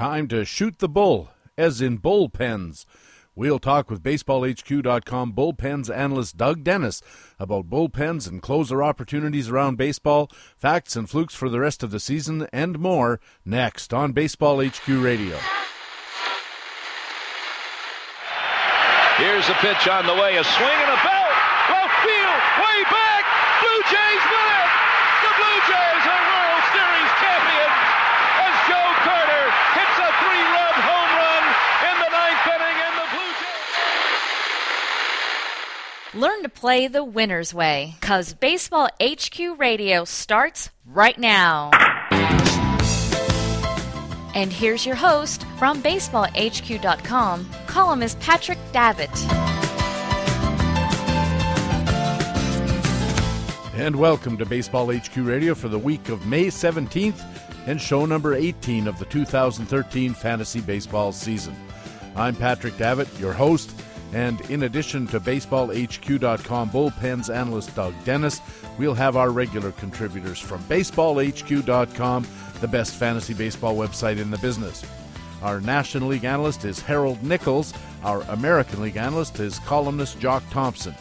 [0.00, 2.86] time to shoot the bull, as in bullpens.
[3.34, 7.02] We'll talk with BaseballHQ.com bullpens analyst Doug Dennis
[7.38, 12.00] about bullpens and closer opportunities around baseball, facts and flukes for the rest of the
[12.00, 15.36] season, and more next on Baseball HQ Radio.
[19.18, 21.36] Here's a pitch on the way, a swing and a belt.
[21.68, 23.24] Left field, way back.
[23.60, 24.70] Blue Jays win it.
[25.28, 27.76] The Blue Jays are World Series champions
[28.40, 29.44] as Joe Carter
[29.76, 31.44] hits a three-run home run
[31.92, 33.76] in the ninth inning, and the Blue Jays.
[36.12, 41.70] Learn to play the winner's way, cause Baseball HQ Radio starts right now.
[44.34, 49.08] And here's your host from BaseballHQ.com, columnist Patrick Davitt.
[53.78, 57.24] And welcome to Baseball HQ Radio for the week of May 17th
[57.68, 61.54] and show number 18 of the 2013 fantasy baseball season.
[62.16, 63.72] I'm Patrick Davitt, your host,
[64.12, 68.40] and in addition to BaseballHQ.com bullpens analyst Doug Dennis,
[68.78, 72.26] we'll have our regular contributors from BaseballHQ.com,
[72.60, 74.84] the best fantasy baseball website in the business.
[75.42, 77.72] Our National League analyst is Harold Nichols.
[78.02, 80.94] Our American League analyst is columnist Jock Thompson.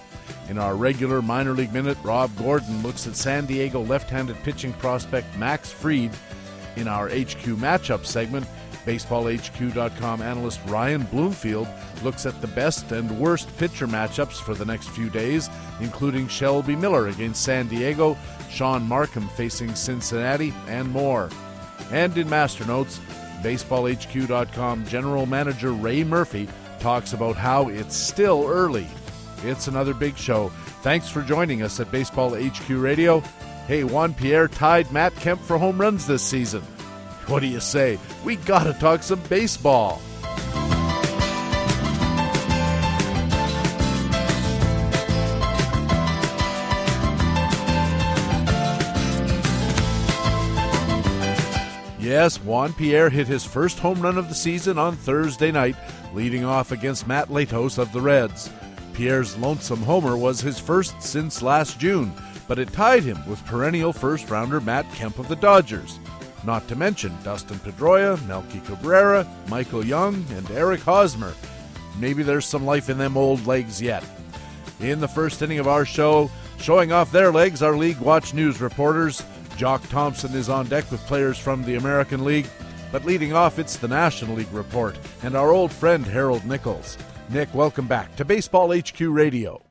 [0.50, 4.74] In our regular minor league minute, Rob Gordon looks at San Diego left handed pitching
[4.74, 6.12] prospect Max Fried.
[6.76, 8.48] In our HQ matchup segment,
[8.86, 11.68] BaseballHQ.com analyst Ryan Bloomfield
[12.04, 15.50] looks at the best and worst pitcher matchups for the next few days,
[15.80, 18.18] including Shelby Miller against San Diego,
[18.50, 21.30] Shaun Marcum facing Cincinnati, and more.
[21.92, 23.00] And in Master Notes,
[23.42, 26.48] BaseballHQ.com general manager Ray Murphy
[26.80, 28.88] talks about how it's still early.
[29.44, 30.50] It's another big show.
[30.82, 33.22] Thanks for joining us at Baseball HQ Radio.
[33.68, 36.64] Hey, Juan Pierre tied Matt Kemp for home runs this season.
[37.30, 38.00] What do you say?
[38.26, 40.02] We gotta talk some baseball.
[52.00, 55.76] Yes, Juan Pierre hit his first home run of the season on Thursday night,
[56.16, 58.50] leading off against Matt Latos of the Reds.
[58.94, 62.12] Pierre's lonesome homer was his first since last June,
[62.48, 66.00] but it tied him with perennial first rounder Matt Kemp of the Dodgers.
[66.46, 71.34] Not to mention Dustin Pedroia, Melky Cabrera, Michael Young, and Eric Hosmer.
[72.00, 74.04] Maybe there's some life in them old legs yet.
[74.80, 78.62] In the first inning of our show, showing off their legs, our League Watch News
[78.62, 79.24] reporters.
[79.58, 82.48] Jock Thompson is on deck with players from the American League.
[82.92, 86.98] But leading off, it's the National League report and our old friend Harold Nichols.
[87.30, 89.69] Nick, welcome back to Baseball HQ Radio.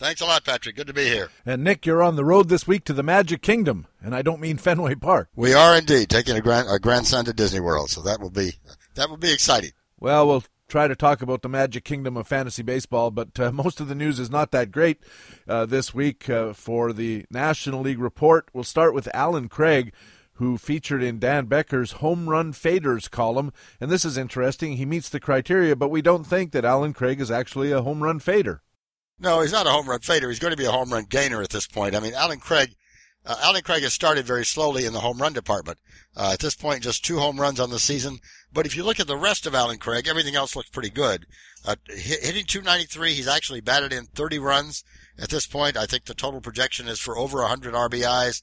[0.00, 0.76] Thanks a lot, Patrick.
[0.76, 1.28] Good to be here.
[1.44, 4.40] And Nick, you're on the road this week to the Magic Kingdom, and I don't
[4.40, 5.28] mean Fenway Park.
[5.36, 8.54] We are indeed taking a grand a grandson to Disney World, so that will be
[8.94, 9.72] that will be exciting.
[9.98, 13.78] Well, we'll try to talk about the Magic Kingdom of fantasy baseball, but uh, most
[13.78, 15.02] of the news is not that great
[15.46, 18.48] uh, this week uh, for the National League report.
[18.54, 19.92] We'll start with Allen Craig.
[20.34, 23.52] Who featured in Dan Becker's home run faders column.
[23.78, 24.78] And this is interesting.
[24.78, 28.02] He meets the criteria, but we don't think that Allen Craig is actually a home
[28.02, 28.62] run fader.
[29.20, 30.28] No, he's not a home run fader.
[30.30, 31.94] He's going to be a home run gainer at this point.
[31.94, 32.74] I mean, Allen Craig,
[33.26, 35.78] uh, Allen Craig has started very slowly in the home run department.
[36.16, 38.18] Uh, at this point, just two home runs on the season.
[38.50, 41.26] But if you look at the rest of Allen Craig, everything else looks pretty good.
[41.66, 44.84] Uh, hitting 293, he's actually batted in 30 runs
[45.18, 45.76] at this point.
[45.76, 48.40] I think the total projection is for over 100 RBIs.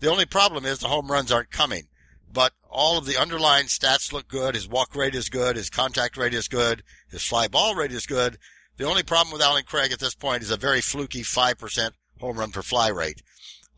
[0.00, 1.88] The only problem is the home runs aren't coming.
[2.32, 4.56] But all of the underlying stats look good.
[4.56, 5.54] His walk rate is good.
[5.54, 6.82] His contact rate is good.
[7.08, 8.38] His fly ball rate is good.
[8.76, 11.90] The only problem with Allen Craig at this point is a very fluky 5%
[12.20, 13.22] home run per fly rate.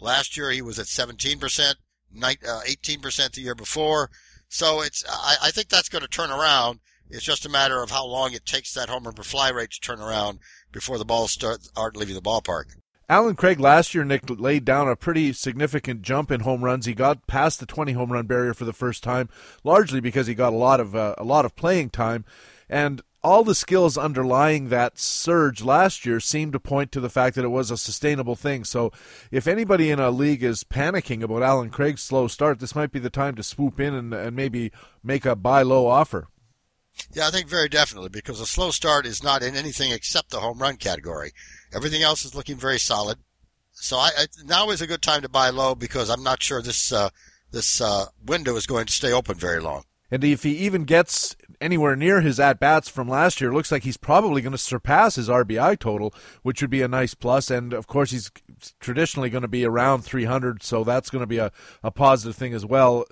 [0.01, 1.75] Last year he was at 17%, 18%
[2.47, 4.11] uh, the year before.
[4.49, 6.81] So it's, I, I think that's going to turn around.
[7.11, 9.71] It's just a matter of how long it takes that home run per fly rate
[9.73, 10.39] to turn around
[10.73, 12.65] before the balls start, start leaving the ballpark.
[13.09, 16.87] Allen Craig last year, Nick, laid down a pretty significant jump in home runs.
[16.87, 19.29] He got past the 20 home run barrier for the first time,
[19.63, 22.25] largely because he got a lot of uh, a lot of playing time,
[22.69, 27.35] and all the skills underlying that surge last year seem to point to the fact
[27.35, 28.63] that it was a sustainable thing.
[28.63, 28.93] So,
[29.33, 33.01] if anybody in a league is panicking about Allen Craig's slow start, this might be
[33.01, 34.71] the time to swoop in and, and maybe
[35.03, 36.29] make a buy low offer.
[37.15, 40.39] Yeah, I think very definitely because a slow start is not in anything except the
[40.39, 41.33] home run category.
[41.75, 43.19] Everything else is looking very solid.
[43.73, 46.63] So I, I now is a good time to buy low because I'm not sure
[46.63, 47.11] this uh,
[47.51, 49.83] this uh, window is going to stay open very long.
[50.11, 53.83] And if he even gets anywhere near his at bats from last year, looks like
[53.83, 57.51] he's probably going to surpass his RBI total, which would be a nice plus.
[57.51, 58.31] And of course, he's
[58.79, 61.51] traditionally going to be around 300, so that's going to be a,
[61.83, 63.05] a positive thing as well.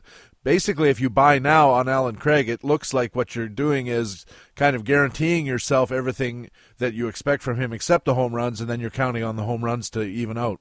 [0.44, 4.24] basically, if you buy now on Allen Craig, it looks like what you're doing is
[4.54, 8.70] kind of guaranteeing yourself everything that you expect from him except the home runs, and
[8.70, 10.60] then you're counting on the home runs to even out.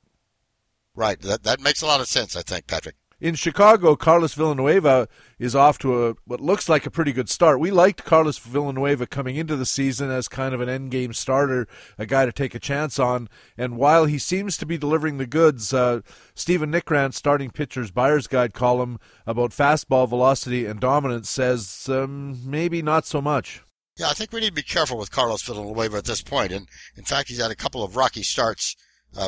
[0.96, 1.20] Right.
[1.22, 2.96] That that makes a lot of sense, I think, Patrick.
[3.24, 5.08] In Chicago, Carlos Villanueva
[5.40, 7.58] is off to a what looks like a pretty good start.
[7.58, 11.66] We liked Carlos Villanueva coming into the season as kind of an end game starter,
[11.98, 13.30] a guy to take a chance on.
[13.58, 16.02] And while he seems to be delivering the goods, uh,
[16.36, 22.82] Stephen Nickrand, starting pitcher's buyer's guide column about fastball velocity and dominance, says um, maybe
[22.82, 23.62] not so much.
[23.96, 26.52] Yeah, I think we need to be careful with Carlos Villanueva at this point.
[26.52, 26.68] And
[26.98, 28.76] in fact, he's had a couple of rocky starts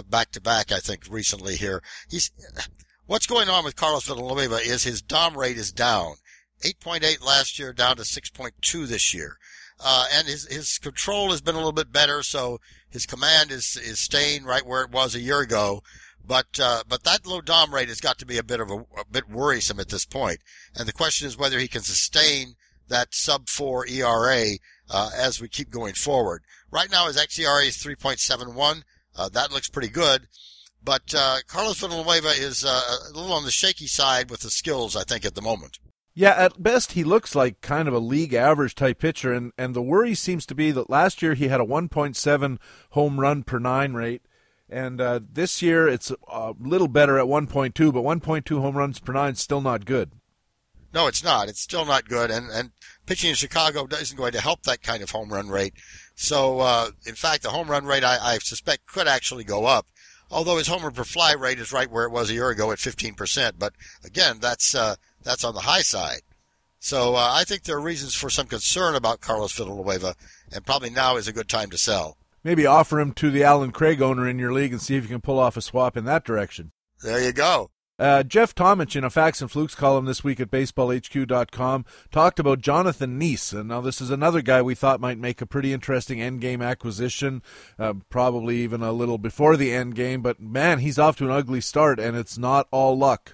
[0.10, 0.74] back to back.
[0.74, 1.82] I think recently here.
[2.10, 2.30] He's
[3.08, 6.16] What's going on with Carlos Villanueva is his dom rate is down.
[6.64, 9.38] 8.8 last year, down to 6.2 this year.
[9.80, 12.60] Uh, and his, his control has been a little bit better, so
[12.90, 15.84] his command is, is staying right where it was a year ago.
[16.26, 18.78] But, uh, but that low dom rate has got to be a bit of a,
[19.00, 20.40] a bit worrisome at this point.
[20.76, 22.56] And the question is whether he can sustain
[22.88, 24.54] that sub four ERA,
[24.90, 26.42] uh, as we keep going forward.
[26.72, 28.82] Right now his xERA is 3.71.
[29.16, 30.28] Uh, that looks pretty good.
[30.86, 34.96] But uh, Carlos Villanueva is uh, a little on the shaky side with the skills,
[34.96, 35.80] I think, at the moment.
[36.14, 39.74] Yeah, at best he looks like kind of a league average type pitcher, and, and
[39.76, 42.58] the worry seems to be that last year he had a 1.7
[42.92, 44.22] home run per nine rate,
[44.70, 49.12] and uh, this year it's a little better at 1.2, but 1.2 home runs per
[49.12, 50.12] nine is still not good.
[50.94, 51.50] No, it's not.
[51.50, 52.72] It's still not good, and and
[53.06, 55.74] pitching in Chicago isn't going to help that kind of home run rate.
[56.16, 59.88] So, uh, in fact, the home run rate I, I suspect could actually go up
[60.36, 62.78] although his homer per fly rate is right where it was a year ago at
[62.78, 63.54] 15%.
[63.58, 63.74] But
[64.04, 66.22] again, that's uh, that's on the high side.
[66.80, 70.14] So uh, I think there are reasons for some concern about Carlos Villanueva,
[70.52, 72.18] and probably now is a good time to sell.
[72.44, 75.10] Maybe offer him to the Allen Craig owner in your league and see if you
[75.10, 76.74] can pull off a swap in that direction.
[77.02, 77.72] There you go.
[77.98, 82.60] Uh, Jeff Tomich, in a Facts and Flukes column this week at BaseballHQ.com, talked about
[82.60, 83.54] Jonathan Niese.
[83.54, 87.42] And now, this is another guy we thought might make a pretty interesting endgame acquisition,
[87.80, 90.22] uh, probably even a little before the end game.
[90.22, 93.34] But man, he's off to an ugly start, and it's not all luck.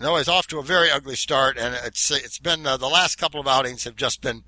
[0.00, 3.16] No, he's off to a very ugly start, and it's it's been uh, the last
[3.16, 4.42] couple of outings have just been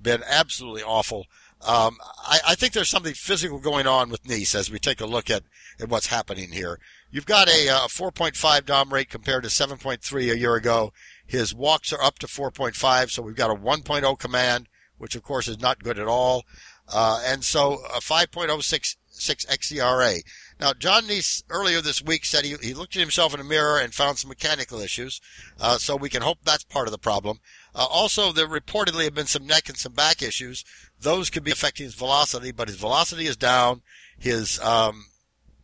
[0.00, 1.26] been absolutely awful.
[1.66, 5.06] Um, I, I, think there's something physical going on with Niese as we take a
[5.06, 5.42] look at,
[5.78, 6.78] at what's happening here.
[7.10, 10.92] You've got a, a uh, 4.5 dom rate compared to 7.3 a year ago.
[11.26, 15.48] His walks are up to 4.5, so we've got a 1.0 command, which of course
[15.48, 16.44] is not good at all.
[16.88, 20.22] Uh, and so a 5.06 xERA.
[20.58, 23.78] Now, John Niese earlier this week said he, he looked at himself in a mirror
[23.78, 25.20] and found some mechanical issues.
[25.58, 27.40] Uh, so we can hope that's part of the problem.
[27.74, 30.64] Uh, also, there reportedly have been some neck and some back issues.
[31.00, 33.82] Those could be affecting his velocity, but his velocity is down.
[34.18, 35.06] His um,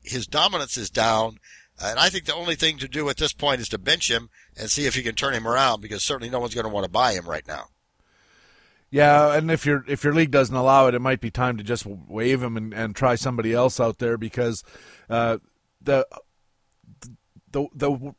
[0.02, 1.38] his dominance is down.
[1.82, 4.30] And I think the only thing to do at this point is to bench him
[4.56, 6.84] and see if you can turn him around because certainly no one's going to want
[6.84, 7.66] to buy him right now.
[8.88, 11.64] Yeah, and if your if your league doesn't allow it, it might be time to
[11.64, 14.62] just waive him and, and try somebody else out there because
[15.10, 15.38] uh,
[15.82, 16.06] the
[17.50, 18.14] the the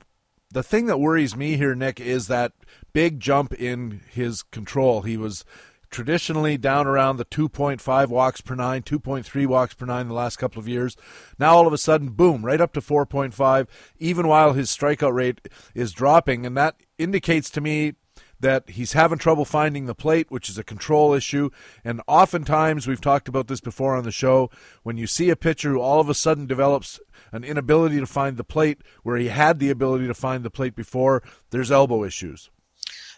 [0.52, 2.52] the thing that worries me here, Nick, is that
[2.94, 5.02] big jump in his control.
[5.02, 5.46] He was
[5.90, 10.60] traditionally down around the 2.5 walks per nine, 2.3 walks per nine the last couple
[10.60, 10.96] of years.
[11.40, 13.68] Now all of a sudden, boom, right up to 4.5,
[14.00, 16.46] even while his strikeout rate is dropping.
[16.46, 17.94] And that indicates to me
[18.40, 21.50] that he's having trouble finding the plate, which is a control issue.
[21.84, 24.52] And oftentimes, we've talked about this before on the show,
[24.84, 27.00] when you see a pitcher who all of a sudden develops
[27.32, 30.76] an inability to find the plate where he had the ability to find the plate
[30.76, 32.52] before, there's elbow issues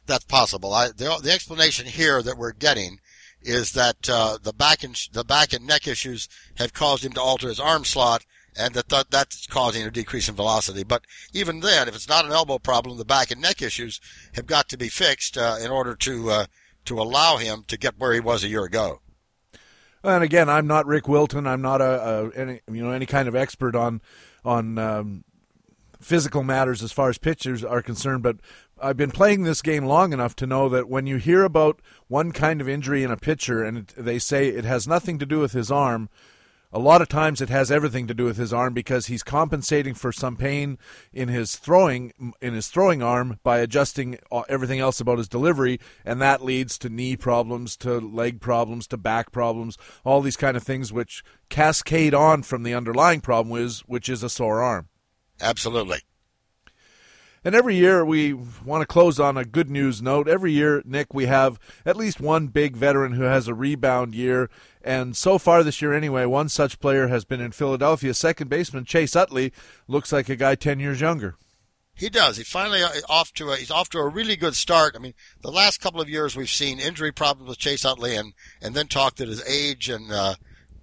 [0.10, 0.74] that's possible.
[0.74, 3.00] I, the, the explanation here that we're getting
[3.42, 7.22] is that uh, the back and the back and neck issues have caused him to
[7.22, 8.25] alter his arm slot,
[8.58, 10.84] and that th- that's causing a decrease in velocity.
[10.84, 14.01] But even then, if it's not an elbow problem, the back and neck issues
[14.34, 16.46] have got to be fixed uh, in order to uh,
[16.86, 19.00] to allow him to get where he was a year ago.
[20.04, 21.46] And again, I'm not Rick Wilton.
[21.48, 24.01] I'm not a, a any you know any kind of expert on
[24.44, 25.24] on um,
[26.00, 28.38] physical matters as far as pitchers are concerned, but
[28.81, 32.31] I've been playing this game long enough to know that when you hear about one
[32.31, 35.53] kind of injury in a pitcher and they say it has nothing to do with
[35.53, 36.09] his arm,
[36.71, 39.95] a lot of times it has everything to do with his arm because he's compensating
[39.95, 40.77] for some pain
[41.12, 45.79] in his throwing in his throwing arm by adjusting everything else about his delivery.
[46.05, 50.55] And that leads to knee problems to leg problems to back problems all these kind
[50.55, 54.89] of things which cascade on from the underlying problem is which is a sore arm.
[55.41, 56.01] Absolutely
[57.43, 60.27] and every year we want to close on a good news note.
[60.27, 64.50] Every year, Nick, we have at least one big veteran who has a rebound year.
[64.81, 68.13] And so far this year, anyway, one such player has been in Philadelphia.
[68.13, 69.51] Second baseman Chase Utley
[69.88, 71.36] looks like a guy 10 years younger.
[71.96, 72.38] He does.
[72.38, 74.96] He finally uh, off to a, he's off to a really good start.
[74.96, 78.34] I mean, the last couple of years we've seen injury problems with Chase Utley and,
[78.62, 80.36] and then talked that his age and, uh,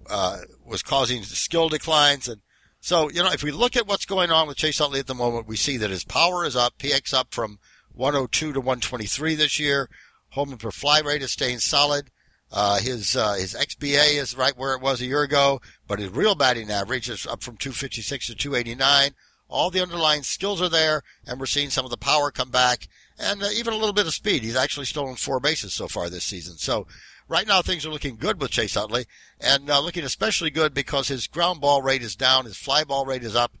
[0.09, 2.27] uh, was causing skill declines.
[2.27, 2.41] And
[2.79, 5.15] so, you know, if we look at what's going on with Chase Utley at the
[5.15, 6.77] moment, we see that his power is up.
[6.77, 7.59] PX up from
[7.93, 9.89] 102 to 123 this year.
[10.31, 12.11] Home per fly rate is staying solid.
[12.51, 16.09] Uh, his uh, his XBA is right where it was a year ago, but his
[16.11, 19.11] real batting average is up from 256 to 289.
[19.49, 22.87] All the underlying skills are there, and we're seeing some of the power come back,
[23.19, 24.43] and uh, even a little bit of speed.
[24.43, 26.57] He's actually stolen four bases so far this season.
[26.57, 26.87] So
[27.27, 29.05] right now things are looking good with Chase Utley,
[29.39, 33.05] and uh, looking especially good because his ground ball rate is down, his fly ball
[33.05, 33.53] rate is up,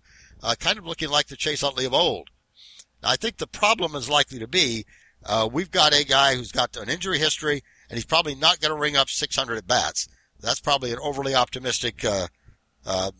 [0.43, 2.29] uh, kind of looking like the Chase Utley of old.
[3.03, 4.85] Now, I think the problem is likely to be
[5.25, 8.73] uh, we've got a guy who's got an injury history and he's probably not going
[8.73, 10.07] to ring up 600 at bats.
[10.39, 12.27] That's probably an overly optimistic, uh,
[12.85, 13.11] uh,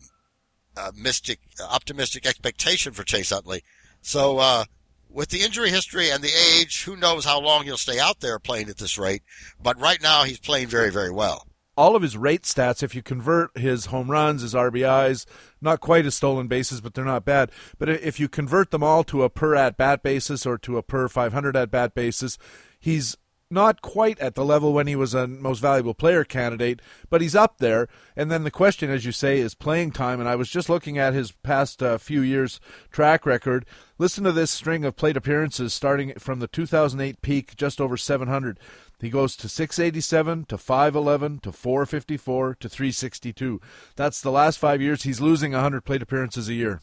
[0.76, 3.62] uh, mystic, optimistic expectation for Chase Utley.
[4.00, 4.64] So, uh,
[5.08, 8.38] with the injury history and the age, who knows how long he'll stay out there
[8.38, 9.22] playing at this rate.
[9.60, 11.46] But right now, he's playing very, very well.
[11.76, 15.26] All of his rate stats, if you convert his home runs, his RBIs,
[15.60, 17.52] not quite as stolen bases, but they're not bad.
[17.78, 20.82] But if you convert them all to a per at bat basis or to a
[20.82, 22.36] per 500 at bat basis,
[22.80, 23.16] he's
[23.50, 27.34] not quite at the level when he was a most valuable player candidate, but he's
[27.34, 27.88] up there.
[28.16, 30.20] And then the question, as you say, is playing time.
[30.20, 33.64] And I was just looking at his past uh, few years' track record.
[33.96, 38.58] Listen to this string of plate appearances starting from the 2008 peak, just over 700.
[39.00, 43.60] He goes to 687, to 511, to 454, to 362.
[43.94, 45.04] That's the last five years.
[45.04, 46.80] He's losing 100 plate appearances a year.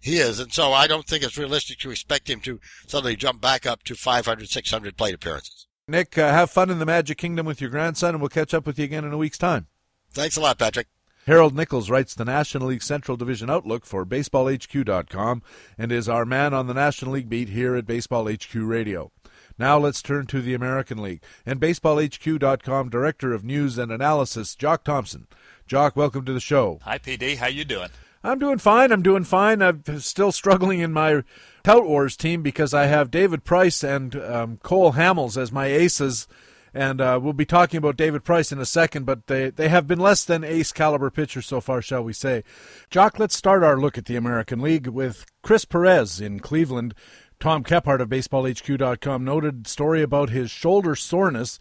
[0.00, 3.40] He is, and so I don't think it's realistic to expect him to suddenly jump
[3.40, 5.61] back up to 500, 600 plate appearances.
[5.88, 8.66] Nick, uh, have fun in the Magic Kingdom with your grandson, and we'll catch up
[8.66, 9.66] with you again in a week's time.
[10.12, 10.86] Thanks a lot, Patrick.
[11.26, 15.42] Harold Nichols writes the National League Central Division Outlook for BaseballHQ.com
[15.78, 19.12] and is our man on the National League beat here at Baseball HQ Radio.
[19.58, 24.82] Now let's turn to the American League and BaseballHQ.com Director of News and Analysis, Jock
[24.82, 25.28] Thompson.
[25.66, 26.80] Jock, welcome to the show.
[26.82, 27.36] Hi, PD.
[27.36, 27.90] How you doing?
[28.24, 28.92] I'm doing fine.
[28.92, 29.62] I'm doing fine.
[29.62, 31.24] I'm still struggling in my
[31.64, 36.28] Tout Wars team because I have David Price and um, Cole Hamels as my aces.
[36.74, 39.86] And uh, we'll be talking about David Price in a second, but they, they have
[39.86, 42.44] been less than ace caliber pitchers so far, shall we say.
[42.88, 46.94] Jock, let's start our look at the American League with Chris Perez in Cleveland.
[47.40, 51.58] Tom Kephart of BaseballHQ.com noted story about his shoulder soreness.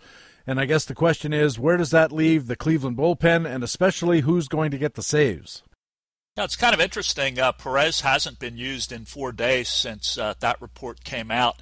[0.47, 4.21] And I guess the question is, where does that leave the Cleveland bullpen, and especially
[4.21, 5.63] who's going to get the saves?
[6.37, 7.39] Now, it's kind of interesting.
[7.39, 11.57] Uh, Perez hasn't been used in four days since uh, that report came out.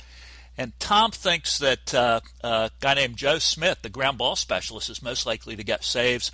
[0.60, 5.02] And Tom thinks that uh, a guy named Joe Smith, the ground ball specialist, is
[5.02, 6.32] most likely to get saves.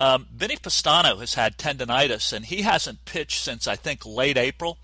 [0.00, 4.78] Um, Vinnie Pestano has had tendonitis, and he hasn't pitched since, I think, late April.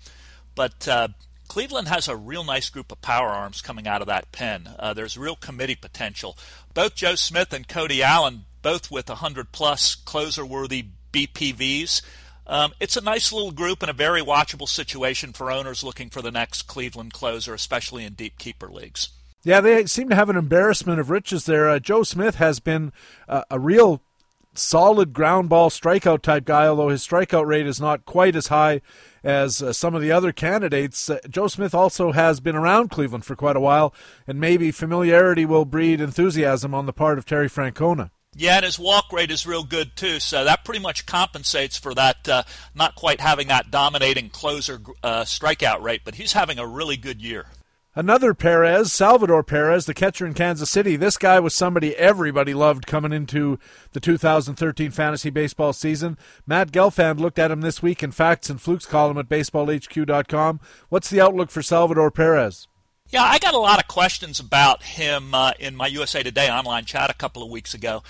[0.55, 1.09] But uh,
[1.49, 4.69] Cleveland has a real nice group of power arms coming out of that pen.
[4.79, 6.37] Uh, there's real committee potential.
[6.73, 12.01] Both Joe Smith and Cody Allen, both with 100 plus closer worthy BPVs.
[12.45, 16.21] Um, it's a nice little group and a very watchable situation for owners looking for
[16.21, 19.09] the next Cleveland closer, especially in deep keeper leagues.
[19.43, 21.69] Yeah, they seem to have an embarrassment of riches there.
[21.69, 22.93] Uh, Joe Smith has been
[23.27, 24.01] uh, a real
[24.53, 28.81] solid ground ball strikeout type guy, although his strikeout rate is not quite as high
[29.23, 31.09] as uh, some of the other candidates.
[31.09, 33.93] Uh, Joe Smith also has been around Cleveland for quite a while,
[34.27, 38.11] and maybe familiarity will breed enthusiasm on the part of Terry Francona.
[38.35, 41.93] Yeah, and his walk rate is real good too, so that pretty much compensates for
[41.93, 46.01] that uh, not quite having that dominating closer uh, strikeout rate.
[46.03, 47.47] But he's having a really good year.
[47.95, 50.95] Another Perez, Salvador Perez, the catcher in Kansas City.
[50.95, 53.59] This guy was somebody everybody loved coming into
[53.91, 56.17] the 2013 fantasy baseball season.
[56.47, 60.59] Matt Gelfand looked at him this week in Facts and Flukes column at baseballhq.com.
[60.89, 62.67] What's the outlook for Salvador Perez?
[63.13, 66.85] Yeah, I got a lot of questions about him uh, in my USA Today online
[66.85, 68.01] chat a couple of weeks ago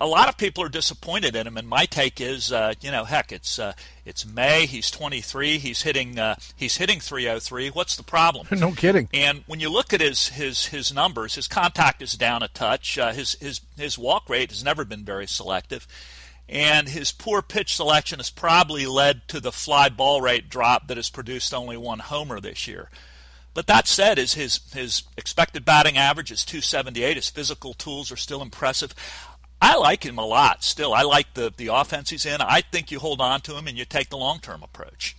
[0.00, 3.04] a lot of people are disappointed in him, and my take is, uh, you know,
[3.04, 3.72] heck, it's uh,
[4.04, 4.66] it's May.
[4.66, 5.58] He's 23.
[5.58, 7.70] He's hitting uh, he's hitting 303.
[7.70, 8.46] What's the problem?
[8.58, 9.08] no kidding.
[9.14, 12.98] And when you look at his his his numbers, his contact is down a touch.
[12.98, 15.86] Uh, his his his walk rate has never been very selective,
[16.48, 20.96] and his poor pitch selection has probably led to the fly ball rate drop that
[20.96, 22.90] has produced only one homer this year.
[23.54, 27.16] But that said, is his his expected batting average is 278.
[27.16, 28.94] His physical tools are still impressive.
[29.60, 30.92] I like him a lot still.
[30.92, 32.40] I like the, the offense he's in.
[32.40, 35.16] I think you hold on to him and you take the long term approach.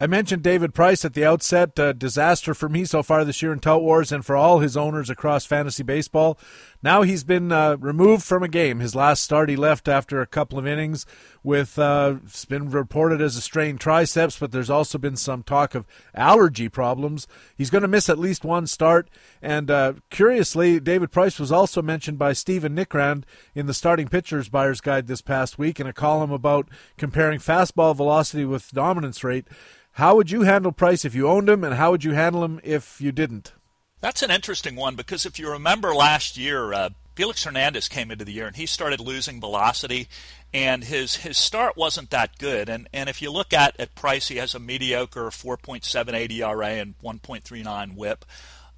[0.00, 1.74] I mentioned David Price at the outset.
[1.98, 5.08] Disaster for me so far this year in Tout Wars and for all his owners
[5.08, 6.38] across fantasy baseball.
[6.84, 8.80] Now he's been uh, removed from a game.
[8.80, 11.06] His last start, he left after a couple of innings
[11.42, 15.74] with, uh, it's been reported as a strained triceps, but there's also been some talk
[15.74, 17.26] of allergy problems.
[17.56, 19.08] He's going to miss at least one start.
[19.40, 23.24] And uh, curiously, David Price was also mentioned by Stephen Nickrand
[23.54, 27.96] in the starting pitchers buyer's guide this past week in a column about comparing fastball
[27.96, 29.48] velocity with dominance rate.
[29.92, 32.60] How would you handle Price if you owned him, and how would you handle him
[32.62, 33.54] if you didn't?
[34.04, 38.26] That's an interesting one because if you remember last year, uh, Felix Hernandez came into
[38.26, 40.08] the year and he started losing velocity,
[40.52, 42.68] and his his start wasn't that good.
[42.68, 46.98] And and if you look at at Price, he has a mediocre 4.78 ERA and
[47.02, 48.26] 1.39 WHIP.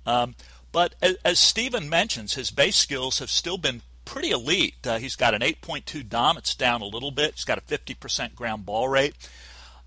[0.07, 0.37] Um,
[0.71, 4.87] but as, as Stephen mentions, his base skills have still been pretty elite.
[4.87, 6.39] Uh, he's got an 8.2 DOM.
[6.39, 7.35] It's down a little bit.
[7.35, 9.17] He's got a 50% ground ball rate.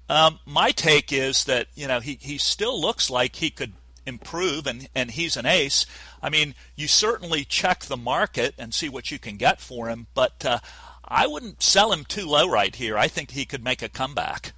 [0.09, 3.71] Um, my take is that you know he, he still looks like he could
[4.09, 5.85] improve and, and he's an ace.
[6.21, 10.07] I mean, you certainly check the market and see what you can get for him,
[10.13, 10.59] but uh,
[11.05, 12.97] I wouldn't sell him too low right here.
[12.97, 14.51] I think he could make a comeback.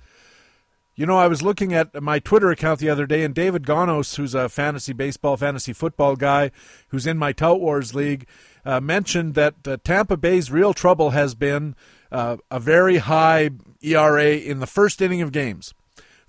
[0.95, 4.17] You know, I was looking at my Twitter account the other day, and David Gonos,
[4.17, 6.51] who's a fantasy baseball, fantasy football guy,
[6.89, 8.27] who's in my Tout Wars league,
[8.65, 11.75] uh, mentioned that uh, Tampa Bay's real trouble has been
[12.11, 15.73] uh, a very high ERA in the first inning of games.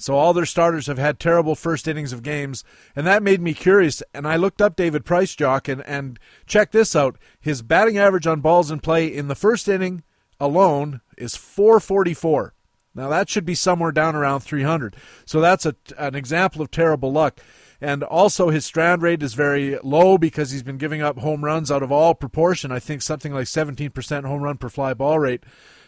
[0.02, 2.64] So all their starters have had terrible first innings of games,
[2.97, 4.02] and that made me curious.
[4.12, 7.16] And I looked up David Price, Jock, and, and check this out.
[7.40, 10.02] His batting average on balls in play in the first inning
[10.40, 12.52] alone is 444.
[12.97, 14.97] Now that should be somewhere down around 300.
[15.25, 17.38] So that's a, an example of terrible luck.
[17.80, 21.71] And also his strand rate is very low because he's been giving up home runs
[21.71, 22.73] out of all proportion.
[22.73, 25.44] I think something like 17% home run per fly ball rate.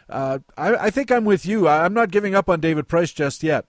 [0.09, 1.67] Uh, I, I think I'm with you.
[1.67, 3.67] I'm not giving up on David Price just yet.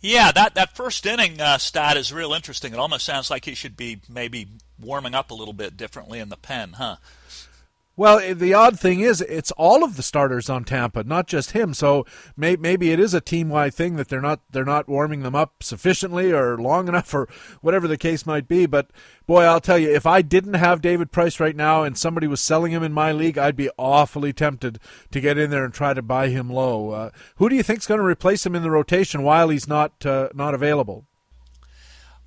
[0.00, 2.72] Yeah, that, that first inning uh, stat is real interesting.
[2.72, 4.46] It almost sounds like he should be maybe
[4.78, 6.96] warming up a little bit differently in the pen, huh?
[7.98, 11.50] Well, eh, the odd thing is, it's all of the starters on Tampa, not just
[11.50, 11.74] him.
[11.74, 15.34] So may, maybe it is a team-wide thing that they're not they're not warming them
[15.34, 17.28] up sufficiently or long enough or
[17.60, 18.66] whatever the case might be.
[18.66, 18.92] But
[19.26, 22.40] boy, I'll tell you, if I didn't have David Price right now and somebody was
[22.40, 24.78] selling him in my league, I'd be awfully tempted
[25.10, 26.90] to get in there and try to buy him low.
[26.90, 30.06] Uh, who do you think's going to replace him in the rotation while he's not
[30.06, 31.07] uh, not available?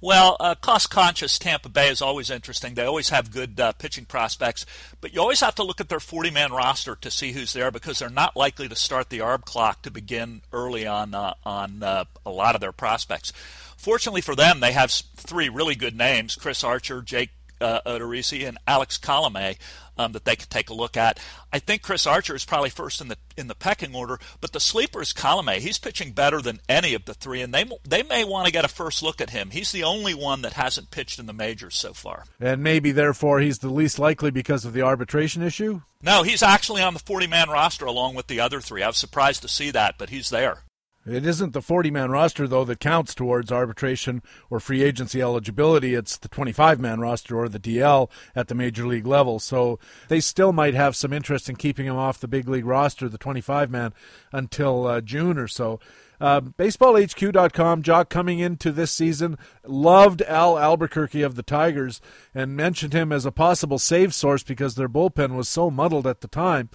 [0.04, 2.74] Well, uh, cost conscious Tampa Bay is always interesting.
[2.74, 4.66] They always have good uh, pitching prospects,
[5.00, 7.70] but you always have to look at their 40 man roster to see who's there
[7.70, 11.84] because they're not likely to start the ARB clock to begin early on uh, on
[11.84, 13.32] uh, a lot of their prospects.
[13.78, 17.30] Fortunately for them, they have three really good names: Chris Archer, Jake
[17.62, 19.56] uh, Odorizzi, and Alex Colome
[20.02, 21.20] um, that they could take a look at.
[21.54, 24.60] I think Chris Archer is probably first in the in the pecking order, but the
[24.60, 25.58] sleeper is Colome.
[25.58, 28.66] He's pitching better than any of the three, and they they may want to get
[28.66, 29.52] a first look at him.
[29.52, 33.40] He's the only one that hasn't pitched in the majors so far, and maybe therefore
[33.40, 35.82] he's the least likely because of the arbitration issue.
[36.04, 38.82] No, he's actually on the 40 man roster along with the other three.
[38.82, 40.64] I was surprised to see that, but he's there.
[41.06, 45.96] It isn't the 40 man roster, though, that counts towards arbitration or free agency eligibility.
[45.96, 49.40] It's the 25 man roster or the DL at the major league level.
[49.40, 53.10] So they still might have some interest in keeping him off the big league roster,
[53.10, 53.94] the 25 man,
[54.32, 55.80] until uh, June or so.
[56.22, 62.00] Uh, BaseballHQ.com, Jock coming into this season, loved Al Albuquerque of the Tigers
[62.36, 66.22] and mentioned him as a possible save source because their bullpen was so muddled at
[66.22, 66.70] the time.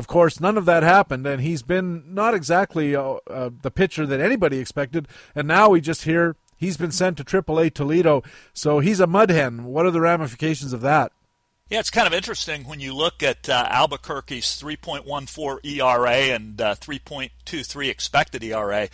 [0.00, 4.06] Of course, none of that happened, and he's been not exactly uh, uh, the pitcher
[4.06, 5.06] that anybody expected.
[5.34, 8.22] And now we just hear he's been sent to AAA Toledo,
[8.54, 9.64] so he's a mud hen.
[9.64, 11.12] What are the ramifications of that?
[11.70, 16.74] Yeah, it's kind of interesting when you look at uh, Albuquerque's 3.14 ERA and uh,
[16.74, 18.88] 3.23 expected ERA.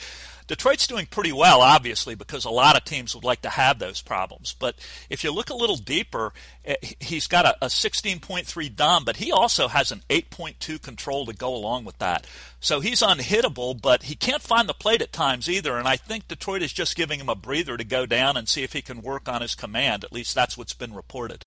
[0.47, 4.03] Detroit's doing pretty well, obviously, because a lot of teams would like to have those
[4.03, 4.55] problems.
[4.59, 4.77] But
[5.09, 6.35] if you look a little deeper,
[6.67, 11.33] eh, he's got a, a 16.3 DOM, but he also has an 8.2 control to
[11.33, 12.27] go along with that.
[12.61, 15.79] So he's unhittable, but he can't find the plate at times either.
[15.79, 18.65] And I think Detroit is just giving him a breather to go down and see
[18.65, 20.05] if he can work on his command.
[20.05, 21.43] At least that's what's been reported.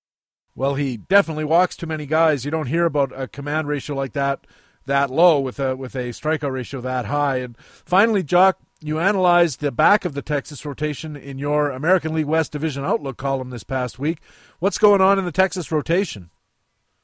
[0.56, 2.44] Well, he definitely walks too many guys.
[2.44, 4.46] You don't hear about a command ratio like that
[4.86, 7.38] that low with a with a strikeout ratio that high.
[7.38, 12.26] And finally, Jock, you analyzed the back of the Texas rotation in your American League
[12.26, 14.20] West Division Outlook column this past week.
[14.60, 16.30] What's going on in the Texas rotation?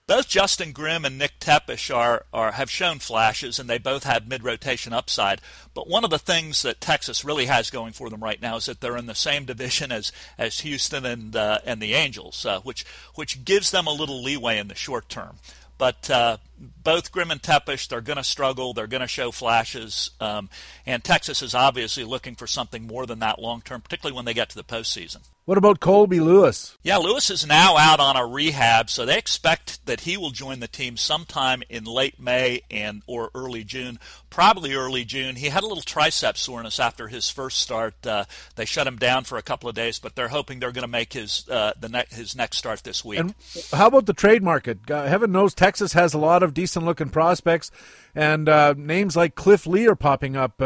[0.07, 4.27] Both Justin Grimm and Nick Tepesch are, are have shown flashes, and they both have
[4.27, 5.41] mid rotation upside.
[5.73, 8.67] But one of the things that Texas really has going for them right now is
[8.67, 12.59] that they're in the same division as, as Houston and uh, and the Angels, uh,
[12.59, 15.37] which which gives them a little leeway in the short term.
[15.79, 16.37] But uh,
[16.83, 18.73] both Grimm and Tepesch, they're going to struggle.
[18.73, 20.11] They're going to show flashes.
[20.19, 20.49] Um,
[20.85, 24.35] and Texas is obviously looking for something more than that long term, particularly when they
[24.35, 25.27] get to the postseason.
[25.45, 26.75] What about Colby Lewis?
[26.81, 30.59] Yeah, Lewis is now out on a rehab, so they expect that he will join
[30.59, 33.99] the team sometime in late May and or early June,
[34.31, 35.35] probably early June.
[35.35, 37.93] He had a little tricep soreness after his first start.
[38.07, 40.81] Uh, they shut him down for a couple of days, but they're hoping they're going
[40.81, 43.19] to make his uh, the ne- his next start this week.
[43.19, 43.35] And
[43.71, 44.79] how about the trade market?
[44.87, 47.69] heaven knows Texas has a lot of decent looking prospects,
[48.15, 50.59] and uh, names like Cliff Lee are popping up.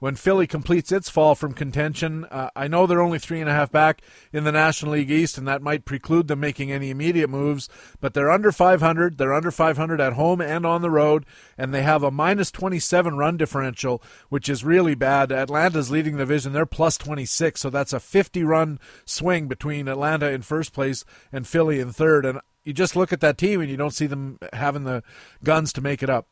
[0.00, 2.24] When Philly completes its fall from contention.
[2.30, 4.00] Uh, I know they're only three and a half back
[4.32, 7.68] in the National League East, and that might preclude them making any immediate moves.
[8.00, 9.18] But they're under 500.
[9.18, 11.26] They're under 500 at home and on the road,
[11.58, 15.30] and they have a minus 27 run differential, which is really bad.
[15.30, 16.54] Atlanta's leading the division.
[16.54, 21.46] They're plus 26, so that's a 50 run swing between Atlanta in first place and
[21.46, 22.24] Philly in third.
[22.24, 25.02] And you just look at that team and you don't see them having the
[25.44, 26.26] guns to make it up.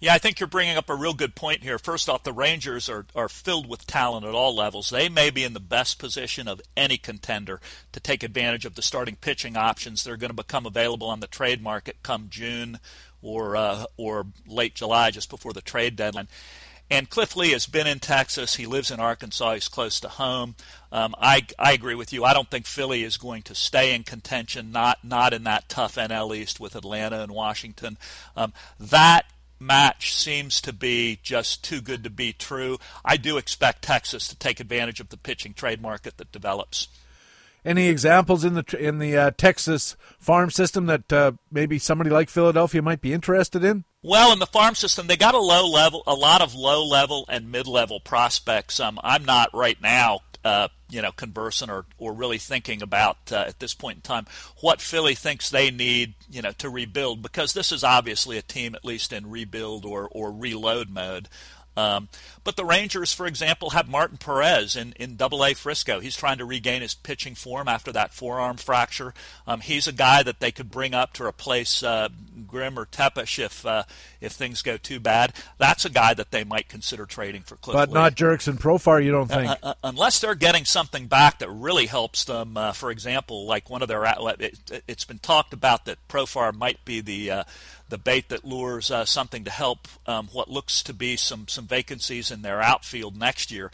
[0.00, 1.78] Yeah, I think you're bringing up a real good point here.
[1.78, 4.90] First off, the Rangers are, are filled with talent at all levels.
[4.90, 7.60] They may be in the best position of any contender
[7.92, 11.20] to take advantage of the starting pitching options that are going to become available on
[11.20, 12.78] the trade market come June
[13.22, 16.28] or uh, or late July, just before the trade deadline.
[16.90, 18.56] And Cliff Lee has been in Texas.
[18.56, 19.54] He lives in Arkansas.
[19.54, 20.54] He's close to home.
[20.92, 22.24] Um, I, I agree with you.
[22.24, 25.96] I don't think Philly is going to stay in contention, not not in that tough
[25.96, 27.96] NL East with Atlanta and Washington.
[28.36, 29.24] Um, that
[29.58, 32.78] match seems to be just too good to be true.
[33.04, 36.88] I do expect Texas to take advantage of the pitching trade market that develops.
[37.64, 42.28] Any examples in the in the uh, Texas farm system that uh, maybe somebody like
[42.28, 43.84] Philadelphia might be interested in?
[44.02, 47.24] Well, in the farm system, they got a low level, a lot of low level
[47.26, 48.80] and mid level prospects.
[48.80, 53.44] Um, I'm not right now uh, you know, conversing or, or really thinking about uh,
[53.48, 54.26] at this point in time
[54.60, 58.74] what Philly thinks they need, you know, to rebuild because this is obviously a team
[58.74, 61.28] at least in rebuild or, or reload mode.
[61.76, 62.08] Um,
[62.44, 66.00] but the Rangers, for example, have Martin Perez in, in Double A Frisco.
[66.00, 69.14] He's trying to regain his pitching form after that forearm fracture.
[69.46, 72.08] Um, he's a guy that they could bring up to replace uh,
[72.46, 73.84] Grimm or Tepesch if uh,
[74.20, 75.32] if things go too bad.
[75.58, 77.74] That's a guy that they might consider trading for Cliff.
[77.74, 77.94] But Lee.
[77.94, 79.50] not Jurickson Profar, you don't think?
[79.50, 82.56] Uh, uh, unless they're getting something back that really helps them.
[82.56, 86.84] Uh, for example, like one of their it, has been talked about that Profar might
[86.84, 87.44] be the uh,
[87.88, 91.66] the bait that lures uh, something to help um, what looks to be some some
[91.66, 93.70] vacancies in their outfield next year.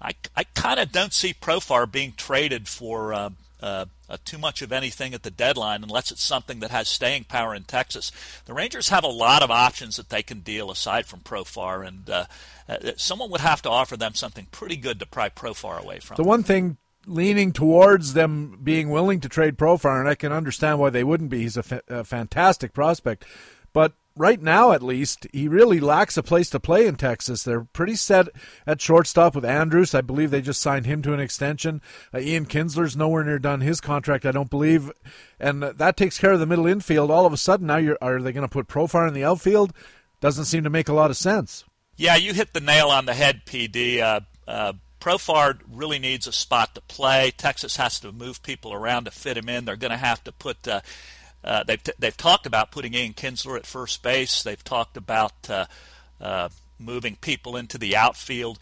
[0.00, 3.30] I, I kind of don't see Profar being traded for uh,
[3.62, 3.84] uh,
[4.24, 7.64] too much of anything at the deadline unless it's something that has staying power in
[7.64, 8.10] Texas.
[8.46, 12.08] The Rangers have a lot of options that they can deal aside from Profar, and
[12.08, 12.24] uh,
[12.68, 16.16] uh, someone would have to offer them something pretty good to pry Profar away from.
[16.16, 20.78] The one thing leaning towards them being willing to trade Profar, and I can understand
[20.78, 21.40] why they wouldn't be.
[21.40, 23.24] He's a, fa- a fantastic prospect,
[23.72, 27.42] but right now, at least, he really lacks a place to play in Texas.
[27.42, 28.28] They're pretty set
[28.66, 29.94] at shortstop with Andrus.
[29.94, 31.80] I believe they just signed him to an extension.
[32.12, 34.90] Uh, Ian Kinsler's nowhere near done his contract, I don't believe,
[35.38, 37.10] and that takes care of the middle infield.
[37.10, 39.72] All of a sudden, now are they going to put Profar in the outfield?
[40.20, 41.64] Doesn't seem to make a lot of sense.
[41.96, 44.00] Yeah, you hit the nail on the head, PD.
[44.00, 47.32] Uh, uh, Profar really needs a spot to play.
[47.36, 49.64] Texas has to move people around to fit him in.
[49.64, 50.68] They're going to have to put.
[50.68, 50.80] Uh,
[51.42, 54.42] uh, they've t- they've talked about putting Ian Kinsler at first base.
[54.42, 55.66] They've talked about uh,
[56.20, 58.58] uh, moving people into the outfield,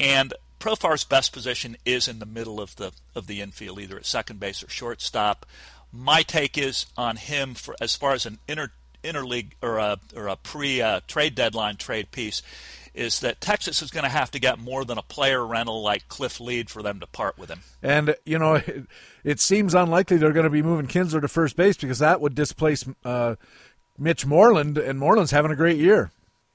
[0.00, 4.06] and Profar's best position is in the middle of the of the infield, either at
[4.06, 5.46] second base or shortstop.
[5.92, 8.72] My take is on him for as far as an inter
[9.04, 12.42] interleague or a or a pre uh, trade deadline trade piece
[12.96, 16.08] is that Texas is going to have to get more than a player rental like
[16.08, 17.60] Cliff Lee for them to part with him.
[17.82, 18.86] And you know, it,
[19.24, 22.34] it seems unlikely they're going to be moving Kinsler to first base because that would
[22.34, 23.36] displace uh,
[23.98, 26.10] Mitch Moreland, and Moreland's having a great year.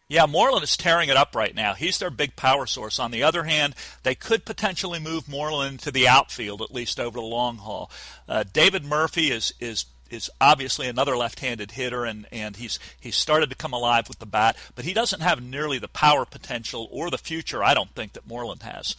[0.07, 1.73] Yeah, Moreland is tearing it up right now.
[1.73, 2.99] He's their big power source.
[2.99, 7.17] On the other hand, they could potentially move Moreland to the outfield at least over
[7.17, 7.89] the long haul.
[8.27, 13.49] Uh, David Murphy is is is obviously another left-handed hitter, and, and he's he's started
[13.49, 17.09] to come alive with the bat, but he doesn't have nearly the power potential or
[17.09, 18.95] the future I don't think that Moreland has.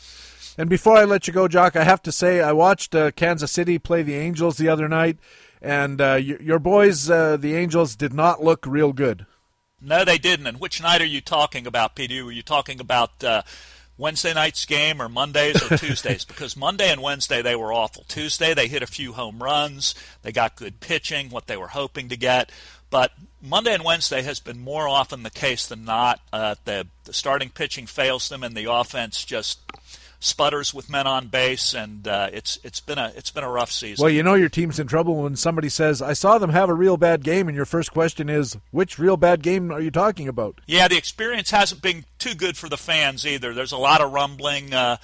[0.58, 3.50] And before I let you go, Jock, I have to say I watched uh, Kansas
[3.50, 5.16] City play the Angels the other night,
[5.62, 9.24] and uh, y- your boys, uh, the Angels, did not look real good.
[9.80, 10.46] No, they didn't.
[10.46, 12.24] And which night are you talking about, PD?
[12.24, 13.42] Were you talking about uh,
[13.98, 18.04] Wednesday night's game or Mondays or Tuesdays because Monday and Wednesday they were awful.
[18.08, 22.08] Tuesday they hit a few home runs, they got good pitching, what they were hoping
[22.08, 22.50] to get.
[22.90, 26.20] But Monday and Wednesday has been more often the case than not.
[26.30, 29.60] Uh, the, the starting pitching fails them, and the offense just
[30.22, 33.70] sputters with men on base, and uh, it's it's been a it's been a rough
[33.70, 34.02] season.
[34.02, 36.74] Well, you know your team's in trouble when somebody says, "I saw them have a
[36.74, 40.28] real bad game," and your first question is, "Which real bad game are you talking
[40.28, 43.52] about?" Yeah, the experience hasn't been too good for the fans either.
[43.52, 44.72] There's a lot of rumbling.
[44.72, 44.96] Uh,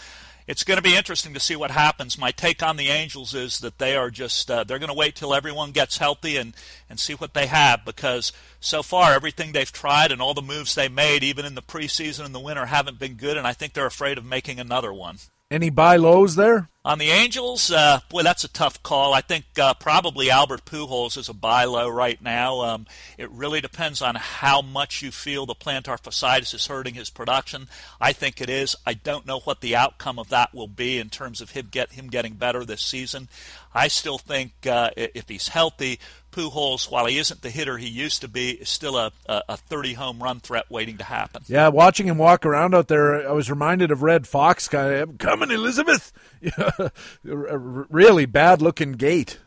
[0.49, 2.17] it's going to be interesting to see what happens.
[2.17, 5.15] My take on the Angels is that they are just uh, they're going to wait
[5.15, 6.55] till everyone gets healthy and
[6.89, 10.75] and see what they have because so far everything they've tried and all the moves
[10.75, 13.75] they made even in the preseason and the winter haven't been good and I think
[13.75, 15.19] they're afraid of making another one.
[15.51, 16.69] Any buy lows there?
[16.85, 19.15] On the Angels, uh, boy, that's a tough call.
[19.15, 22.61] I think uh, probably Albert Pujols is a buy low right now.
[22.61, 27.09] Um, it really depends on how much you feel the plantar fasciitis is hurting his
[27.09, 27.69] production.
[27.99, 28.77] I think it is.
[28.87, 31.93] I don't know what the outcome of that will be in terms of him get
[31.93, 33.29] him getting better this season.
[33.75, 35.99] I still think uh, if he's healthy,
[36.39, 39.95] Pujols, while he isn't the hitter he used to be, is still a, a 30
[39.95, 41.43] home run threat waiting to happen.
[41.49, 44.69] Yeah, watching him walk around out there, I was reminded of Redd Foxx.
[44.69, 46.13] Kind of, coming, Elizabeth.
[47.25, 49.39] really bad looking gait.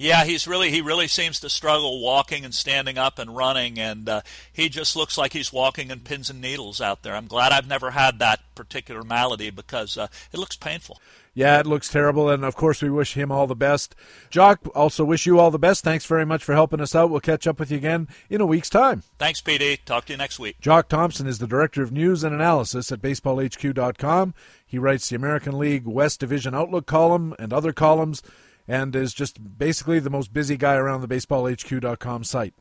[0.00, 4.08] Yeah, he's really he really seems to struggle walking and standing up and running, and
[4.08, 7.14] uh, he just looks like he's walking in pins and needles out there.
[7.14, 11.02] I'm glad I've never had that particular malady because uh, it looks painful.
[11.34, 13.94] Yeah, it looks terrible, and of course we wish him all the best.
[14.30, 15.84] Jock, also wish you all the best.
[15.84, 17.10] Thanks very much for helping us out.
[17.10, 19.02] We'll catch up with you again in a week's time.
[19.18, 19.84] Thanks, PD.
[19.84, 20.58] Talk to you next week.
[20.62, 24.32] Jock Thompson is the director of news and analysis at BaseballHQ.com.
[24.66, 28.22] He writes the American League West Division Outlook column and other columns,
[28.70, 32.54] and is just basically the most busy guy around the BaseballHQ.com site.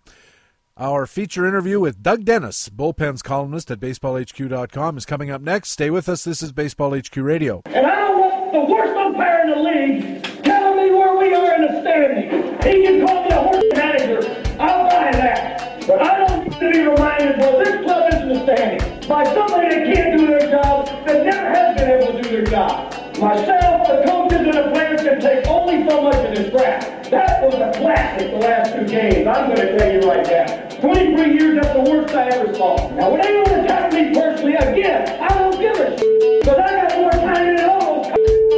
[0.76, 5.70] Our feature interview with Doug Dennis, bullpens columnist at BaseballHQ.com, is coming up next.
[5.70, 6.24] Stay with us.
[6.24, 7.62] This is Baseball HQ Radio.
[7.66, 11.56] And I don't want the worst umpire in the league telling me where we are
[11.56, 12.66] in the standings.
[12.66, 14.56] He can call me a horse manager.
[14.60, 15.86] I'll buy that.
[15.86, 19.24] But I don't need to be reminded, well, this club is in the standings by
[19.26, 23.09] somebody that can't do their job, that never has been able to do their job.
[23.20, 27.04] Myself, the coaches, and the players can take only so much of this crap.
[27.10, 29.28] That was a classic the last two games.
[29.28, 30.80] I'm going to tell you right now.
[30.80, 32.90] 23 years, that's the worst I ever saw.
[32.96, 36.40] Now, when they to attack me personally, again, I don't give a shit.
[36.40, 38.04] Because I got more time than all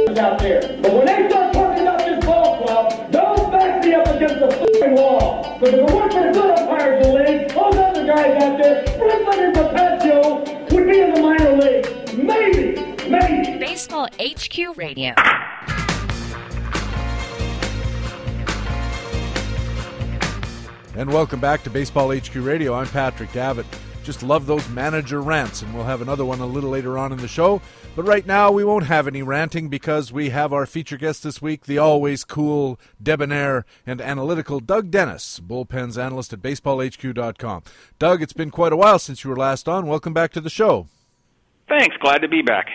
[0.06, 0.78] those out there.
[0.80, 4.48] But when they start talking about this ball club, don't back me up against the
[4.48, 5.58] fucking wall.
[5.58, 8.58] Because if it weren't for the good umpires in the league, those other guys out
[8.58, 12.16] there, Brooklyn and Papaccio would be in the minor league.
[12.16, 12.91] Maybe.
[13.12, 13.58] Maybe.
[13.58, 15.12] Baseball HQ Radio.
[20.94, 22.72] And welcome back to Baseball HQ Radio.
[22.72, 23.66] I'm Patrick Davitt.
[24.02, 27.18] Just love those manager rants, and we'll have another one a little later on in
[27.18, 27.60] the show.
[27.94, 31.42] But right now, we won't have any ranting because we have our feature guest this
[31.42, 37.62] week, the always cool, debonair, and analytical Doug Dennis, bullpens analyst at baseballhq.com.
[37.98, 39.86] Doug, it's been quite a while since you were last on.
[39.86, 40.86] Welcome back to the show.
[41.68, 41.96] Thanks.
[41.98, 42.68] Glad to be back.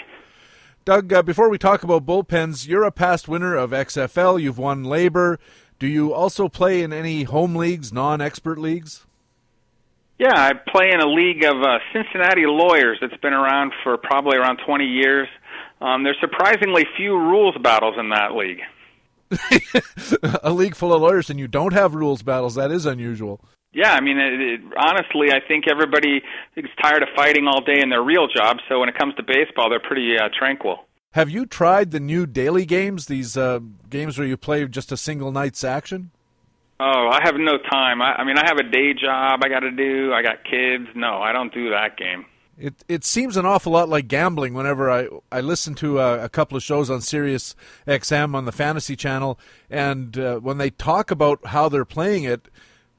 [0.87, 4.41] Doug, uh, before we talk about bullpens, you're a past winner of XFL.
[4.41, 5.37] You've won LABR.
[5.79, 9.05] Do you also play in any home leagues, non expert leagues?
[10.17, 14.37] Yeah, I play in a league of uh, Cincinnati lawyers that's been around for probably
[14.37, 15.27] around 20 years.
[15.81, 18.61] Um, there's surprisingly few rules battles in that league.
[20.41, 22.55] a league full of lawyers and you don't have rules battles.
[22.55, 23.41] That is unusual.
[23.77, 26.23] Yeah, I mean, it, it, honestly, I think everybody
[26.55, 28.57] is tired of fighting all day in their real job.
[28.67, 30.87] So when it comes to baseball, they're pretty uh, tranquil.
[31.11, 33.05] Have you tried the new daily games?
[33.05, 36.09] These uh, games where you play just a single night's action?
[36.79, 38.01] Oh, I have no time.
[38.01, 40.11] I, I mean, I have a day job I got to do.
[40.11, 40.87] I got kids.
[40.95, 42.25] No, I don't do that game.
[42.57, 44.55] It it seems an awful lot like gambling.
[44.55, 47.55] Whenever I I listen to a, a couple of shows on Sirius
[47.87, 52.47] XM on the Fantasy Channel, and uh, when they talk about how they're playing it,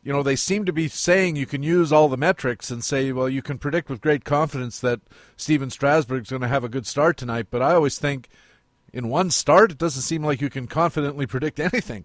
[0.03, 3.13] you know, they seem to be saying you can use all the metrics and say,
[3.13, 5.01] well, you can predict with great confidence that
[5.37, 7.49] Stephen Strasburg's going to have a good start tonight.
[7.51, 8.29] But I always think
[8.93, 12.05] in one start, it doesn't seem like you can confidently predict anything.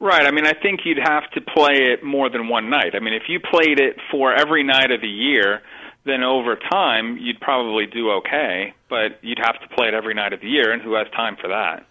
[0.00, 0.24] Right.
[0.24, 2.94] I mean, I think you'd have to play it more than one night.
[2.94, 5.60] I mean, if you played it for every night of the year,
[6.04, 8.74] then over time you'd probably do okay.
[8.88, 11.36] But you'd have to play it every night of the year, and who has time
[11.40, 11.84] for that?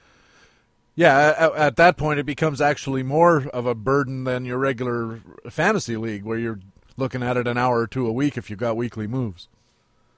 [0.98, 5.20] Yeah, at, at, that point, it becomes actually more of a burden than your regular
[5.48, 6.60] fantasy league, where you're
[6.98, 9.48] looking at it an hour or two a week if you've got weekly moves.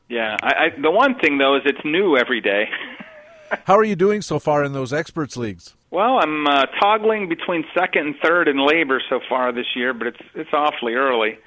[0.08, 2.70] Yeah, I, I, the one thing though is it's new every day.
[3.66, 5.76] How are you doing so far in those experts leagues?
[5.92, 10.08] Well, I'm uh, toggling between second and third in LABR so far this year, but
[10.08, 11.38] it's it's awfully early.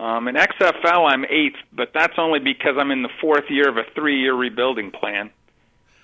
[0.00, 3.76] Um, in XFL, I'm eighth, but that's only because I'm in the fourth year of
[3.76, 5.30] a three-year rebuilding plan.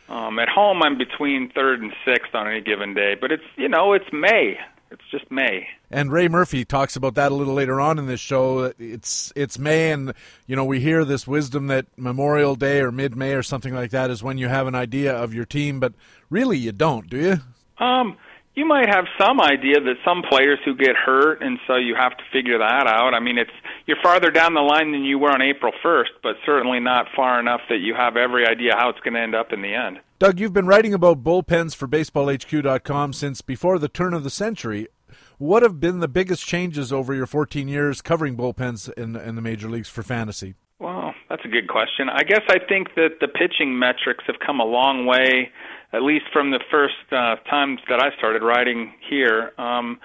[0.09, 3.69] Um, at home, I'm between third and sixth on any given day, but it's you
[3.69, 4.59] know it's May.
[4.91, 5.67] It's just May.
[5.91, 8.73] And Ray Murphy talks about that a little later on in this show.
[8.79, 10.13] It's it's May, and
[10.47, 13.91] you know we hear this wisdom that Memorial Day or mid May or something like
[13.91, 15.93] that is when you have an idea of your team, but
[16.31, 17.85] really you don't, do you?
[17.85, 18.17] Um,
[18.57, 22.17] you might have some idea that some players who get hurt, and so you have
[22.17, 23.13] to figure that out.
[23.13, 23.51] I mean, it's
[23.87, 27.39] you're farther down the line than you were on April 1st, but certainly not far
[27.39, 29.99] enough that you have every idea how it's going to end up in the end.
[30.19, 34.89] Doug, you've been writing about bullpens for BaseballHQ.com since before the turn of the century.
[35.37, 39.43] What have been the biggest changes over your 14 years covering bullpens in, in the
[39.43, 40.55] major leagues for fantasy?
[40.79, 42.09] Well, that's a good question.
[42.09, 45.51] I guess I think that the pitching metrics have come a long way,
[45.93, 49.53] at least from the first uh, times that I started writing here.
[49.59, 49.99] Um,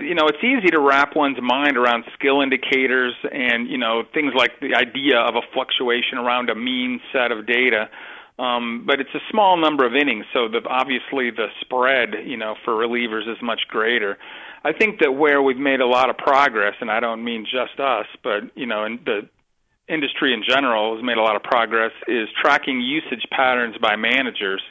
[0.00, 4.32] you know, it's easy to wrap one's mind around skill indicators and you know things
[4.34, 7.88] like the idea of a fluctuation around a mean set of data.
[8.38, 12.54] Um, but it's a small number of innings, so the, obviously the spread, you know,
[12.66, 14.18] for relievers is much greater.
[14.62, 17.80] I think that where we've made a lot of progress, and I don't mean just
[17.80, 19.28] us, but you know, in the
[19.88, 24.62] industry in general has made a lot of progress, is tracking usage patterns by managers.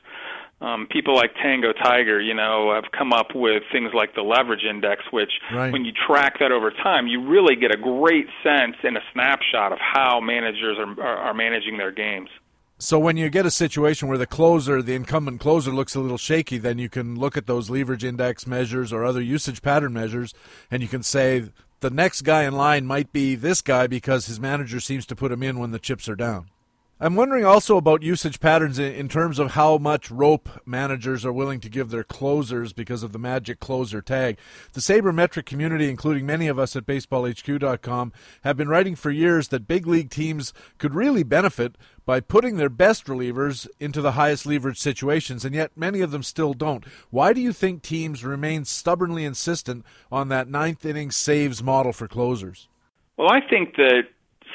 [0.62, 5.04] Um, people like Tangotiger, you know, have come up with things like the leverage index,
[5.12, 5.72] which right.
[5.72, 9.74] when you track that over time, you really get a great sense and a snapshot
[9.74, 12.30] of how managers are, are, are managing their games.
[12.78, 16.18] So when you get a situation where the closer, the incumbent closer, looks a little
[16.18, 20.34] shaky, then you can look at those leverage index measures or other usage pattern measures,
[20.70, 21.46] and you can say
[21.80, 25.32] the next guy in line might be this guy because his manager seems to put
[25.32, 26.48] him in when the chips are down.
[26.98, 31.60] I'm wondering also about usage patterns in, terms of how much rope managers are willing
[31.60, 34.38] to give their closers because of the magic closer tag.
[34.72, 38.14] The sabermetric community, including many of us at baseballhq.com,
[38.46, 42.70] have been writing for years that big league teams could really benefit by putting their
[42.70, 46.86] best relievers into the highest leverage situations, and yet many of them still don't.
[47.10, 52.08] Why do you think teams remain stubbornly insistent on that ninth inning saves model for
[52.08, 52.70] closers?
[53.18, 54.04] Well, I think that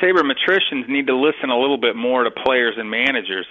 [0.03, 3.47] sabermetricians need to listen a little bit more to players and managers.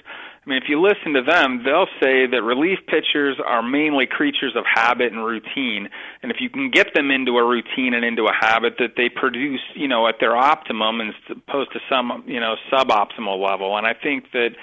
[0.45, 4.55] I mean, if you listen to them, they'll say that relief pitchers are mainly creatures
[4.55, 5.89] of habit and routine,
[6.23, 9.09] and if you can get them into a routine and into a habit, that they
[9.09, 13.77] produce, you know, at their optimum as opposed to some, you know, suboptimal level.
[13.77, 14.55] And I think that,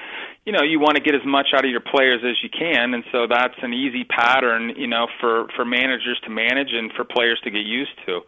[0.45, 2.95] you know, you want to get as much out of your players as you can,
[2.95, 7.05] and so that's an easy pattern, you know, for for managers to manage and for
[7.05, 8.23] players to get used to.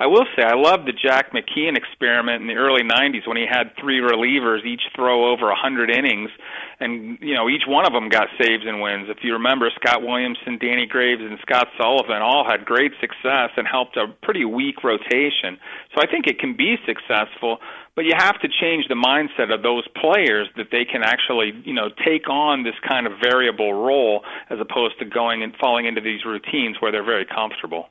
[0.00, 3.46] I will say I love the Jack McKeon experiment in the early 90s when he
[3.50, 6.30] had three relievers each throw over 100 innings
[6.78, 9.08] and you know each one of them got saves and wins.
[9.10, 13.66] If you remember Scott Williamson, Danny Graves and Scott Sullivan all had great success and
[13.66, 15.58] helped a pretty weak rotation.
[15.94, 17.58] So I think it can be successful,
[17.96, 21.74] but you have to change the mindset of those players that they can actually, you
[21.74, 26.00] know, take on this kind of variable role as opposed to going and falling into
[26.00, 27.88] these routines where they're very comfortable.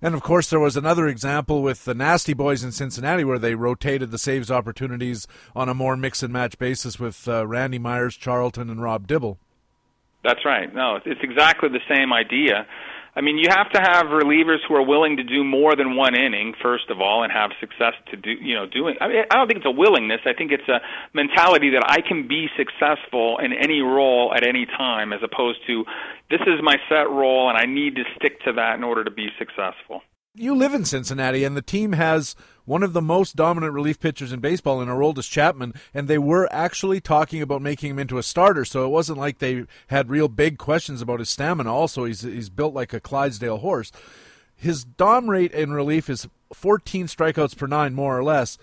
[0.00, 3.54] And of course, there was another example with the Nasty Boys in Cincinnati where they
[3.54, 8.16] rotated the saves opportunities on a more mix and match basis with uh, Randy Myers,
[8.16, 9.38] Charlton, and Rob Dibble.
[10.22, 10.72] That's right.
[10.72, 12.66] No, it's exactly the same idea.
[13.18, 16.14] I mean, you have to have relievers who are willing to do more than one
[16.14, 18.94] inning, first of all, and have success to do, you know, doing.
[19.00, 20.20] I mean, I don't think it's a willingness.
[20.24, 20.78] I think it's a
[21.14, 25.84] mentality that I can be successful in any role at any time, as opposed to
[26.30, 29.10] this is my set role and I need to stick to that in order to
[29.10, 30.02] be successful
[30.38, 32.36] you live in Cincinnati, and the team has
[32.68, 36.48] one of the most dominant relief pitchers in baseball in Aroldis Chapman, and they were
[36.52, 38.64] actually talking about making him into a starter.
[38.64, 41.72] So it wasn't like they had real big questions about his stamina.
[41.72, 43.90] Also, he's he's built like a Clydesdale horse.
[44.54, 48.58] His dom rate in relief is 14 strikeouts per nine, more or less.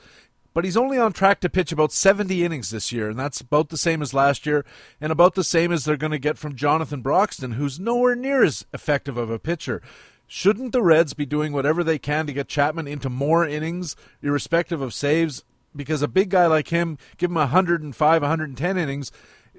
[0.53, 3.67] But he's only on track to pitch about 70 innings this year, and that's about
[3.69, 4.63] the same as last year,
[5.01, 8.41] and about the same as they're going to get from Jonathan Broxton, who's nowhere near
[8.41, 9.81] as effective of a pitcher.
[10.27, 14.81] Shouldn't the Reds be doing whatever they can to get Chapman into more innings, irrespective
[14.81, 15.43] of saves?
[15.75, 19.11] Because a big guy like him, give him 105, 110 innings,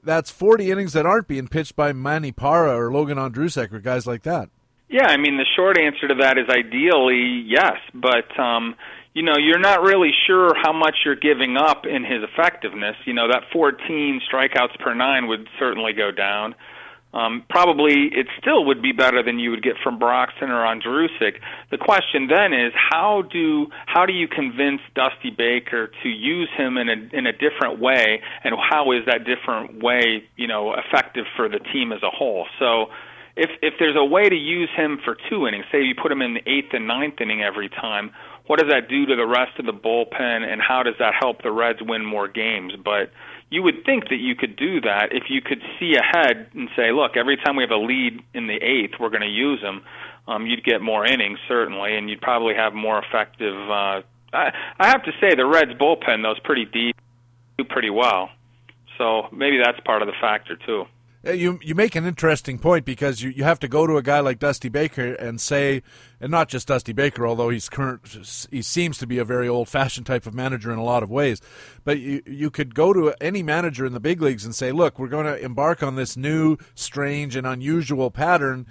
[0.02, 4.06] that's 40 innings that aren't being pitched by Manny Parra or Logan Ondrusek or guys
[4.06, 4.48] like that.
[4.88, 8.76] Yeah, I mean the short answer to that is ideally yes, but um,
[9.14, 12.94] you know you're not really sure how much you're giving up in his effectiveness.
[13.04, 16.54] You know that 14 strikeouts per nine would certainly go down.
[17.16, 21.40] Um, probably it still would be better than you would get from Broxton or Ondrusek.
[21.70, 26.76] The question then is how do how do you convince Dusty Baker to use him
[26.76, 31.24] in a in a different way, and how is that different way you know effective
[31.36, 32.46] for the team as a whole?
[32.58, 32.86] So.
[33.38, 36.22] If if there's a way to use him for two innings, say you put him
[36.22, 38.12] in the eighth and ninth inning every time,
[38.46, 41.42] what does that do to the rest of the bullpen, and how does that help
[41.42, 42.72] the Reds win more games?
[42.82, 43.10] But
[43.50, 46.92] you would think that you could do that if you could see ahead and say,
[46.92, 49.82] look, every time we have a lead in the eighth, we're going to use them.
[50.28, 53.54] um, you'd get more innings certainly, and you'd probably have more effective.
[53.54, 56.96] Uh, I, I have to say the Reds bullpen though is pretty deep,
[57.58, 58.30] do pretty well,
[58.98, 60.84] so maybe that's part of the factor too.
[61.24, 64.20] You you make an interesting point because you, you have to go to a guy
[64.20, 65.82] like Dusty Baker and say,
[66.20, 69.68] and not just Dusty Baker, although he's current, he seems to be a very old
[69.68, 71.40] fashioned type of manager in a lot of ways.
[71.84, 74.98] But you you could go to any manager in the big leagues and say, look,
[74.98, 78.66] we're going to embark on this new, strange, and unusual pattern,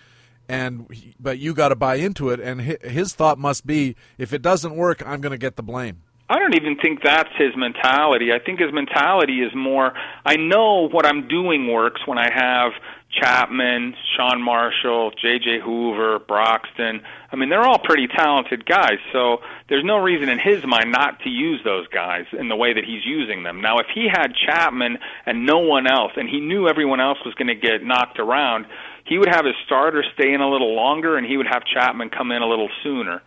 [0.50, 0.88] and
[1.20, 2.40] but you got to buy into it.
[2.40, 6.02] And his thought must be, if it doesn't work, I'm going to get the blame.
[6.28, 8.32] I don't even think that's his mentality.
[8.34, 9.94] I think his mentality is more
[10.26, 12.72] I know what I'm doing works when I have
[13.12, 15.60] Chapman, Sean Marshall, J.J.
[15.64, 17.02] Hoover, Broxton.
[17.32, 19.38] I mean, they're all pretty talented guys, so
[19.70, 22.84] there's no reason in his mind not to use those guys in the way that
[22.84, 23.62] he's using them.
[23.62, 27.34] Now, if he had Chapman and no one else, and he knew everyone else was
[27.36, 28.66] going to get knocked around,
[29.06, 32.10] he would have his starter stay in a little longer, and he would have Chapman
[32.10, 33.22] come in a little sooner.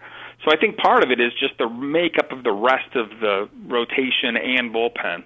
[0.45, 3.49] So I think part of it is just the makeup of the rest of the
[3.67, 5.25] rotation and bullpen.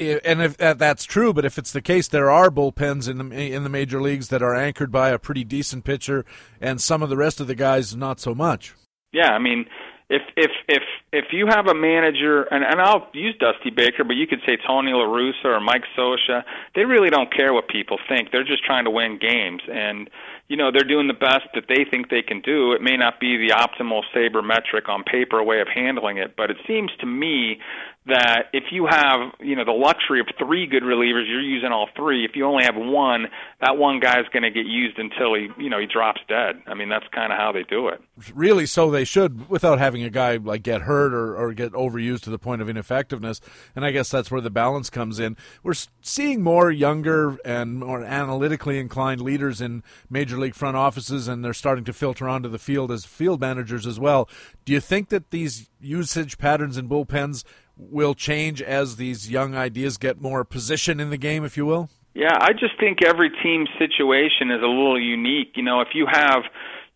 [0.00, 3.52] And if uh, that's true, but if it's the case, there are bullpens in the
[3.52, 6.24] in the major leagues that are anchored by a pretty decent pitcher,
[6.60, 8.74] and some of the rest of the guys not so much.
[9.12, 9.66] Yeah, I mean,
[10.08, 10.82] if if if
[11.12, 14.56] if you have a manager, and and I'll use Dusty Baker, but you could say
[14.66, 16.44] Tony La Russa or Mike Scioscia,
[16.74, 18.30] they really don't care what people think.
[18.30, 20.08] They're just trying to win games, and
[20.48, 22.72] you know they're doing the best that they think they can do.
[22.72, 26.56] It may not be the optimal sabermetric on paper way of handling it, but it
[26.66, 27.60] seems to me
[28.08, 31.88] that if you have you know the luxury of three good relievers, you're using all
[31.96, 32.24] three.
[32.24, 33.26] If you only have one,
[33.60, 36.62] that one guy's going to get used until he you know he drops dead.
[36.66, 38.00] I mean that's kind of how they do it.
[38.34, 42.22] Really, so they should without having a guy like get hurt or, or get overused
[42.22, 43.40] to the point of ineffectiveness.
[43.76, 45.36] And I guess that's where the balance comes in.
[45.62, 51.44] We're seeing more younger and more analytically inclined leaders in major league front offices, and
[51.44, 54.28] they're starting to filter onto the field as field managers as well.
[54.64, 57.44] Do you think that these usage patterns in bullpens
[57.78, 61.88] will change as these young ideas get more position in the game, if you will?
[62.14, 65.52] Yeah, I just think every team situation is a little unique.
[65.54, 66.42] You know, if you have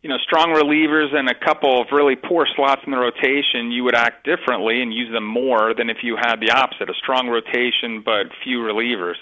[0.03, 3.85] you know, strong relievers and a couple of really poor slots in the rotation, you
[3.85, 7.29] would act differently and use them more than if you had the opposite, a strong
[7.29, 9.15] rotation but few relievers.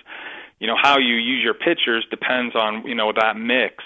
[0.59, 3.85] You know, how you use your pitchers depends on, you know, that mix.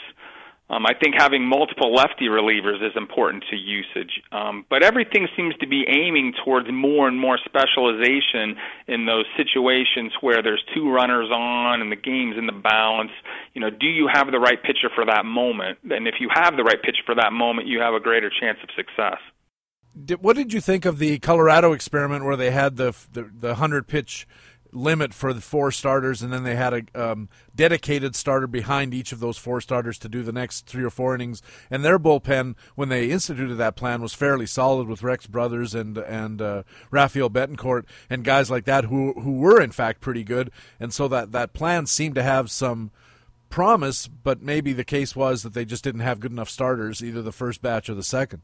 [0.70, 5.54] Um, I think having multiple lefty relievers is important to usage, um, but everything seems
[5.60, 8.56] to be aiming towards more and more specialization
[8.88, 13.10] in those situations where there's two runners on and the game's in the balance.
[13.52, 15.80] You know, do you have the right pitcher for that moment?
[15.90, 18.58] And if you have the right pitcher for that moment, you have a greater chance
[18.62, 19.20] of success.
[20.18, 23.86] What did you think of the Colorado experiment where they had the the, the hundred
[23.86, 24.26] pitch
[24.74, 29.12] limit for the four starters, and then they had a um, dedicated starter behind each
[29.12, 31.42] of those four starters to do the next three or four innings.
[31.70, 35.98] And their bullpen, when they instituted that plan, was fairly solid with Rex Brothers and
[35.98, 40.50] and uh, Rafael Betancourt and guys like that who who were in fact pretty good.
[40.80, 42.90] And so that that plan seemed to have some
[43.50, 47.22] promise, but maybe the case was that they just didn't have good enough starters, either
[47.22, 48.42] the first batch or the second.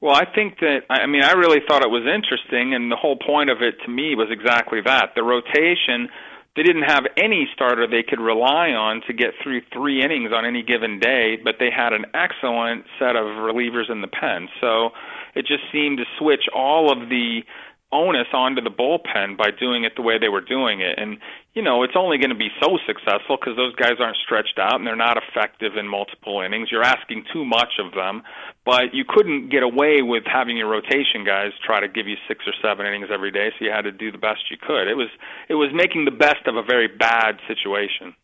[0.00, 3.16] Well, I think that I mean I really thought it was interesting, and the whole
[3.16, 6.08] point of it to me was exactly that the rotation.
[6.56, 10.44] They didn't have any starter they could rely on to get through three innings on
[10.44, 14.48] any given day, but they had an excellent set of relievers in the pen.
[14.60, 14.90] So
[15.36, 17.42] it just seemed to switch all of the
[17.92, 20.98] onus onto the bullpen by doing it the way they were doing it.
[20.98, 21.18] And,
[21.54, 24.76] you know, it's only going to be so successful because those guys aren't stretched out
[24.76, 26.68] and they're not effective in multiple innings.
[26.70, 28.22] You're asking too much of them.
[28.64, 32.44] But you couldn't get away with having your rotation guys try to give you six
[32.46, 34.86] or seven innings every day, so you had to do the best you could.
[34.86, 35.08] It was
[35.48, 38.14] it was making the best of a very bad situation.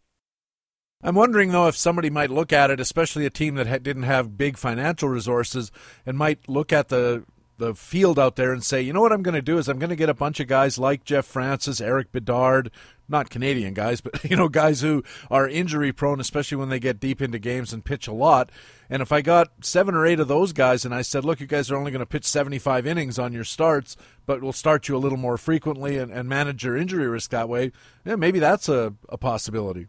[1.02, 4.04] I'm wondering though if somebody might look at it, especially a team that ha- didn't
[4.04, 5.72] have big financial resources,
[6.04, 7.24] and might look at the
[7.58, 9.78] the field out there and say, you know what I'm going to do is I'm
[9.78, 12.70] going to get a bunch of guys like Jeff Francis, Eric Bedard,
[13.08, 17.00] not Canadian guys, but you know guys who are injury prone, especially when they get
[17.00, 18.50] deep into games and pitch a lot.
[18.90, 21.46] And if I got seven or eight of those guys, and I said, look, you
[21.46, 23.96] guys are only going to pitch 75 innings on your starts,
[24.26, 27.48] but we'll start you a little more frequently and, and manage your injury risk that
[27.48, 27.72] way.
[28.04, 29.88] Yeah, maybe that's a, a possibility.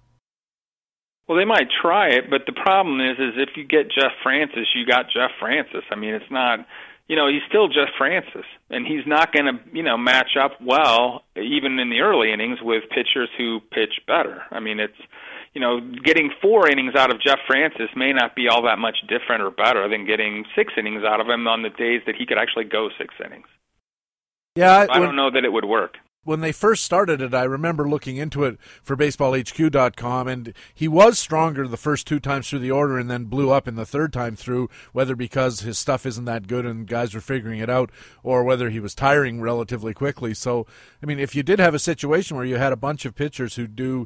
[1.28, 4.68] Well, they might try it, but the problem is, is if you get Jeff Francis,
[4.74, 5.84] you got Jeff Francis.
[5.92, 6.60] I mean, it's not
[7.08, 10.60] you know, he's still Jeff Francis, and he's not going to, you know, match up
[10.62, 14.44] well even in the early innings with pitchers who pitch better.
[14.52, 14.98] I mean, it's,
[15.54, 18.98] you know, getting four innings out of Jeff Francis may not be all that much
[19.08, 22.26] different or better than getting six innings out of him on the days that he
[22.26, 23.48] could actually go six innings.
[24.56, 25.98] Yeah, I, I don't know that it would work.
[26.28, 31.18] When they first started it, I remember looking into it for baseballhq.com, and he was
[31.18, 34.12] stronger the first two times through the order and then blew up in the third
[34.12, 37.92] time through, whether because his stuff isn't that good and guys are figuring it out,
[38.24, 40.34] or whether he was tiring relatively quickly.
[40.34, 40.68] So,
[41.02, 43.56] I mean, if you did have a situation where you had a bunch of pitchers
[43.56, 44.06] who do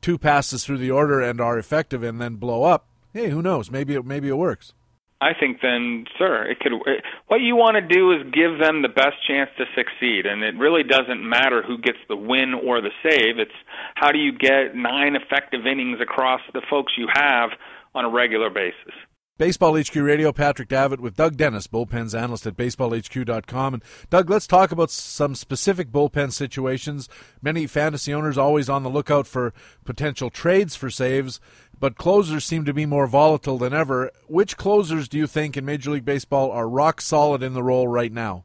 [0.00, 3.72] two passes through the order and are effective and then blow up, hey, who knows?
[3.72, 4.72] Maybe it, maybe it works.
[5.20, 6.72] I think then, sir, it could.
[6.72, 10.42] It, what you want to do is give them the best chance to succeed, and
[10.42, 13.38] it really doesn't matter who gets the win or the save.
[13.38, 13.56] It's
[13.94, 17.50] how do you get nine effective innings across the folks you have
[17.94, 18.92] on a regular basis.
[19.38, 23.74] Baseball HQ Radio, Patrick Davitt with Doug Dennis, bullpens analyst at baseballhq.com.
[23.74, 27.06] And Doug, let's talk about some specific bullpen situations.
[27.42, 29.52] Many fantasy owners always on the lookout for
[29.84, 31.38] potential trades for saves,
[31.80, 34.10] but closers seem to be more volatile than ever.
[34.28, 37.88] Which closers do you think in Major League Baseball are rock solid in the role
[37.88, 38.44] right now?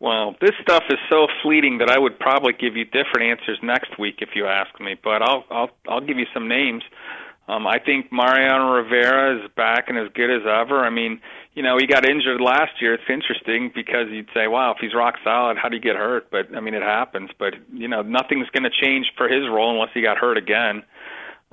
[0.00, 3.98] Well, this stuff is so fleeting that I would probably give you different answers next
[3.98, 6.82] week if you ask me, but I'll I'll I'll give you some names.
[7.46, 10.80] Um, I think Mariano Rivera is back and as good as ever.
[10.80, 11.20] I mean,
[11.52, 12.94] you know, he got injured last year.
[12.94, 16.30] It's interesting because you'd say, wow, if he's rock solid, how do you get hurt?
[16.30, 17.30] But I mean, it happens.
[17.38, 20.82] But you know, nothing's going to change for his role unless he got hurt again.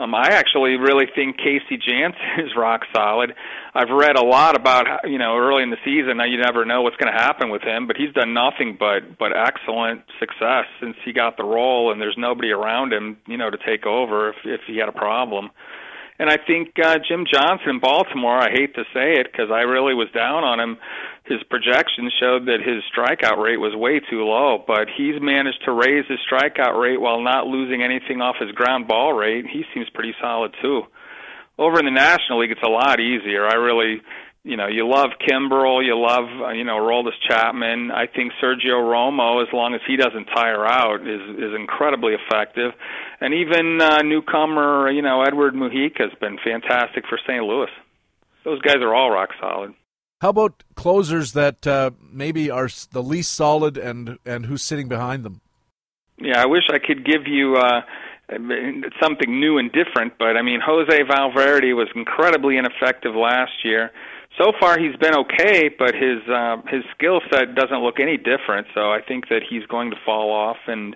[0.01, 3.33] Um, I actually really think Casey Janssen is rock solid.
[3.75, 6.17] I've read a lot about how, you know early in the season.
[6.17, 9.17] Now you never know what's going to happen with him, but he's done nothing but
[9.19, 13.51] but excellent success since he got the role, and there's nobody around him, you know,
[13.51, 15.51] to take over if if he had a problem.
[16.21, 19.61] And I think uh, Jim Johnson in Baltimore, I hate to say it because I
[19.61, 20.77] really was down on him.
[21.25, 25.71] His projections showed that his strikeout rate was way too low, but he's managed to
[25.71, 29.47] raise his strikeout rate while not losing anything off his ground ball rate.
[29.51, 30.83] He seems pretty solid too.
[31.57, 33.47] Over in the National League, it's a lot easier.
[33.47, 34.03] I really
[34.43, 37.91] you know, you love Kimbrel, you love, uh, you know, Aroldis Chapman.
[37.91, 42.71] I think Sergio Romo, as long as he doesn't tire out, is is incredibly effective.
[43.19, 47.43] And even uh, newcomer, you know, Edward Mujica has been fantastic for St.
[47.43, 47.69] Louis.
[48.43, 49.75] Those guys are all rock solid.
[50.21, 55.23] How about closers that uh, maybe are the least solid and and who's sitting behind
[55.23, 55.41] them?
[56.17, 57.81] Yeah, I wish I could give you uh,
[58.99, 63.91] something new and different, but I mean, Jose Valverde was incredibly ineffective last year
[64.37, 68.67] so far he's been okay, but his uh, his skill set doesn't look any different.
[68.73, 70.95] So I think that he's going to fall off, and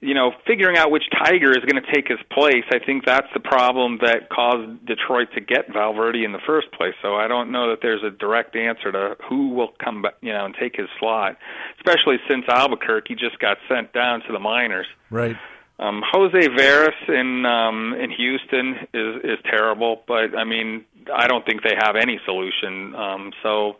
[0.00, 3.26] you know, figuring out which Tiger is going to take his place, I think that's
[3.34, 6.94] the problem that caused Detroit to get Valverde in the first place.
[7.02, 10.32] So I don't know that there's a direct answer to who will come back, you
[10.32, 11.36] know, and take his slot,
[11.78, 14.86] especially since Albuquerque just got sent down to the minors.
[15.10, 15.36] Right.
[15.80, 21.44] Um, Jose Veras in um, in Houston is is terrible, but I mean I don't
[21.46, 22.94] think they have any solution.
[22.94, 23.76] Um, so,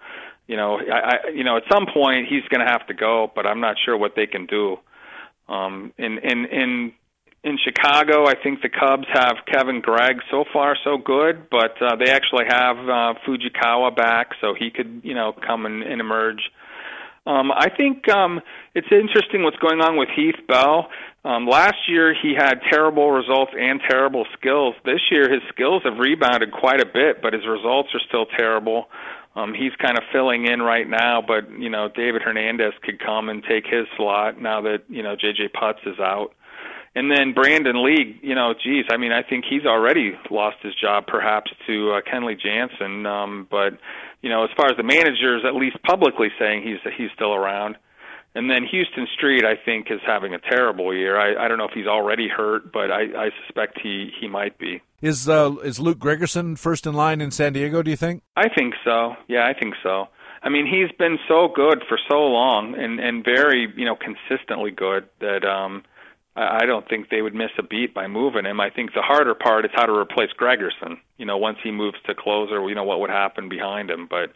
[0.47, 3.31] you know, I, I you know at some point he's going to have to go,
[3.35, 4.79] but I'm not sure what they can do.
[5.49, 6.93] Um, in in in
[7.45, 10.21] in Chicago, I think the Cubs have Kevin Gregg.
[10.31, 15.03] So far, so good, but uh, they actually have uh, Fujikawa back, so he could
[15.05, 16.51] you know come and, and emerge.
[17.27, 18.41] Um, I think um,
[18.75, 20.89] it's interesting what's going on with Heath Bell.
[21.25, 24.75] Um, last year he had terrible results and terrible skills.
[24.85, 28.87] This year his skills have rebounded quite a bit, but his results are still terrible.
[29.37, 33.29] Um, he's kind of filling in right now, but you know David Hernandez could come
[33.29, 36.33] and take his slot now that you know JJ Putz is out.
[36.97, 40.75] And then Brandon League, you know, geez, I mean, I think he's already lost his
[40.75, 43.07] job perhaps to uh, Kenley Jansen.
[43.07, 43.79] Um, but
[44.23, 47.77] you know, as far as the managers, at least publicly saying he's he's still around.
[48.35, 51.19] And then Houston Street, I think, is having a terrible year.
[51.19, 54.57] I, I don't know if he's already hurt, but I, I suspect he, he might
[54.57, 54.81] be.
[55.03, 57.83] Is uh, is Luke Gregerson first in line in San Diego?
[57.83, 58.23] Do you think?
[58.37, 59.17] I think so.
[59.27, 60.09] Yeah, I think so.
[60.43, 64.71] I mean, he's been so good for so long and and very you know consistently
[64.71, 65.83] good that um,
[66.41, 68.61] I don't think they would miss a beat by moving him.
[68.61, 70.99] I think the harder part is how to replace Gregerson.
[71.19, 74.07] You know, once he moves to closer, you know what would happen behind him.
[74.09, 74.33] But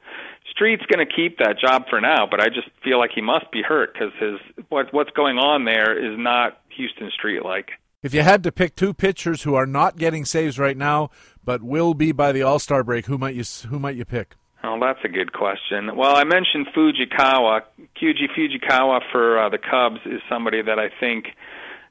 [0.50, 2.26] Street's going to keep that job for now.
[2.30, 5.64] But I just feel like he must be hurt because his what what's going on
[5.64, 7.70] there is not Houston Street like.
[8.02, 11.08] If you had to pick two pitchers who are not getting saves right now,
[11.42, 14.36] but will be by the All Star break, who might you who might you pick?
[14.62, 15.94] Oh, that's a good question.
[15.94, 17.62] Well, I mentioned Fujikawa.
[18.00, 21.26] Kyuji Fujikawa for uh, the Cubs is somebody that I think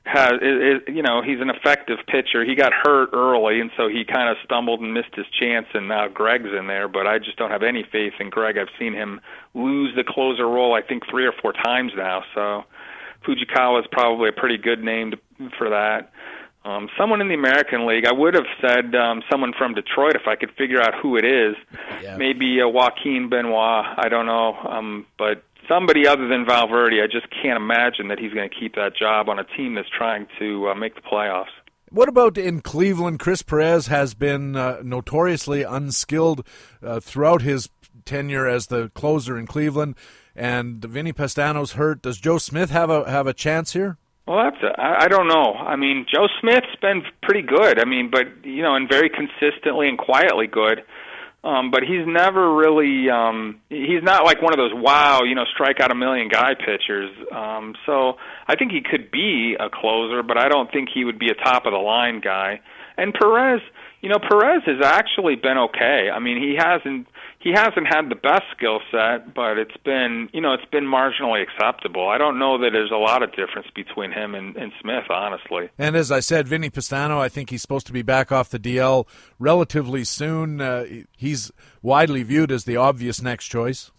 [0.05, 2.43] has is, you know he's an effective pitcher.
[2.43, 5.67] He got hurt early, and so he kind of stumbled and missed his chance.
[5.73, 8.57] And now Gregg's in there, but I just don't have any faith in Greg.
[8.57, 9.21] I've seen him
[9.53, 12.23] lose the closer role, I think three or four times now.
[12.35, 12.63] So
[13.25, 15.17] Fujikawa is probably a pretty good name to,
[15.57, 16.11] for that.
[16.65, 20.27] Um, someone in the American League, I would have said um, someone from Detroit if
[20.27, 21.55] I could figure out who it is.
[22.01, 22.15] Yeah.
[22.15, 23.85] Maybe uh, Joaquin Benoit.
[23.97, 28.33] I don't know, um, but somebody other than Valverde, I just can't imagine that he's
[28.33, 31.53] going to keep that job on a team that's trying to uh, make the playoffs.
[31.89, 33.19] What about in Cleveland?
[33.19, 36.45] Chris Perez has been uh, notoriously unskilled
[36.81, 37.69] uh, throughout his
[38.05, 39.95] tenure as the closer in Cleveland,
[40.35, 42.01] and Vinnie Pestano's hurt.
[42.01, 43.97] Does Joe Smith have a have a chance here?
[44.27, 45.53] Well, that's a, I, I don't know.
[45.53, 47.79] I mean, Joe Smith's been pretty good.
[47.79, 50.83] I mean, but you know, and very consistently and quietly good.
[51.43, 55.43] Um, but he's never really um, he's not like one of those wow, you know,
[55.53, 57.11] strike out a million guy pitchers.
[57.35, 58.13] Um, so
[58.47, 61.35] I think he could be a closer, but I don't think he would be a
[61.35, 62.61] top of the line guy.
[62.97, 63.59] And Perez,
[64.01, 66.09] you know, Perez has actually been okay.
[66.13, 67.07] I mean, he hasn't
[67.43, 71.43] he hasn't had the best skill set, but it's been you know it's been marginally
[71.43, 72.07] acceptable.
[72.07, 75.69] I don't know that there's a lot of difference between him and, and Smith, honestly.
[75.77, 78.59] And as I said, Vinnie Pestano, I think he's supposed to be back off the
[78.59, 79.05] DL
[79.39, 80.61] relatively soon.
[80.61, 80.85] Uh,
[81.17, 83.91] he's widely viewed as the obvious next choice.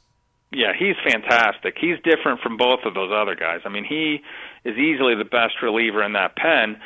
[0.51, 1.77] Yeah, he's fantastic.
[1.79, 3.61] He's different from both of those other guys.
[3.67, 4.23] I mean, he
[4.65, 6.81] is easily the best reliever in that pen.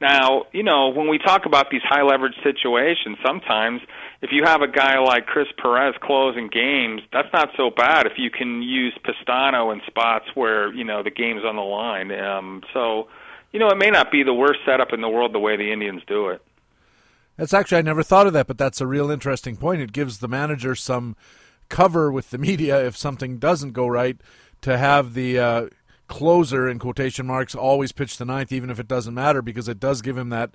[0.00, 3.82] Now, you know, when we talk about these high leverage situations, sometimes
[4.22, 8.18] if you have a guy like Chris Perez closing games, that's not so bad if
[8.18, 12.12] you can use Pestano in spots where, you know, the game's on the line.
[12.12, 13.08] Um, so,
[13.52, 15.72] you know, it may not be the worst setup in the world the way the
[15.72, 16.42] Indians do it.
[17.36, 19.80] That's actually, I never thought of that, but that's a real interesting point.
[19.80, 21.16] It gives the manager some
[21.70, 24.20] cover with the media if something doesn't go right
[24.62, 25.38] to have the.
[25.38, 25.66] Uh,
[26.10, 29.78] closer in quotation marks always pitch the ninth, even if it doesn't matter, because it
[29.78, 30.50] does give him that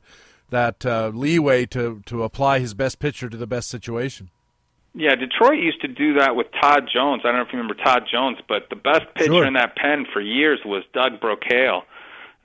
[0.50, 4.30] that uh, leeway to to apply his best pitcher to the best situation.
[4.98, 7.24] Yeah, Detroit used to do that with Todd Jones.
[7.26, 9.46] I don't know if you remember Todd Jones, but the best pitcher sure.
[9.46, 11.82] in that pen for years was Doug Brocail.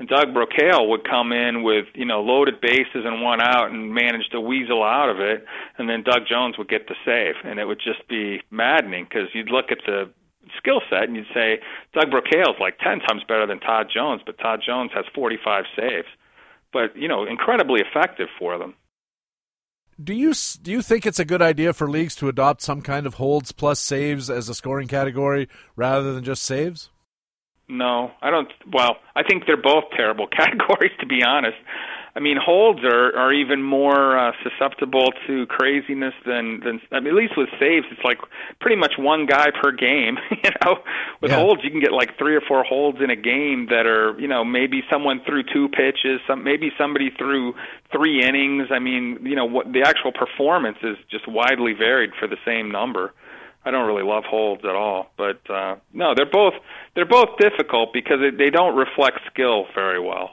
[0.01, 3.95] And Doug Brocail would come in with, you know, loaded bases and one out and
[3.95, 5.45] manage to weasel out of it,
[5.79, 9.29] and then Doug Jones would get the save, and it would just be maddening because
[9.33, 10.11] you'd look at the
[10.57, 11.61] skill set, and you'd say
[11.93, 16.09] Doug Brocail's like ten times better than Todd Jones, but Todd Jones has 45 saves.
[16.73, 18.75] But you know, incredibly effective for them.
[20.03, 23.07] Do you do you think it's a good idea for leagues to adopt some kind
[23.07, 26.91] of holds plus saves as a scoring category rather than just saves?
[27.69, 28.51] No, I don't.
[28.73, 31.57] Well, I think they're both terrible categories, to be honest.
[32.17, 36.81] I mean, holds are are even more uh, susceptible to craziness than than.
[36.91, 38.19] I mean, at least with saves, it's like
[38.61, 40.19] pretty much one guy per game.
[40.31, 40.79] you know,
[41.21, 41.39] with Yeah.
[41.39, 44.27] holds, you can get like three or four holds in a game that are, you
[44.29, 47.55] know, maybe someone threw two pitches, some maybe somebody threw
[47.93, 48.69] three innings.
[48.73, 52.71] I mean, you know, what the actual performance is just widely varied for the same
[52.73, 53.15] number.
[53.65, 56.55] I don't really love holds at all, but uh, no, they're both
[56.95, 60.31] they're both difficult because they, they don't reflect skill very well.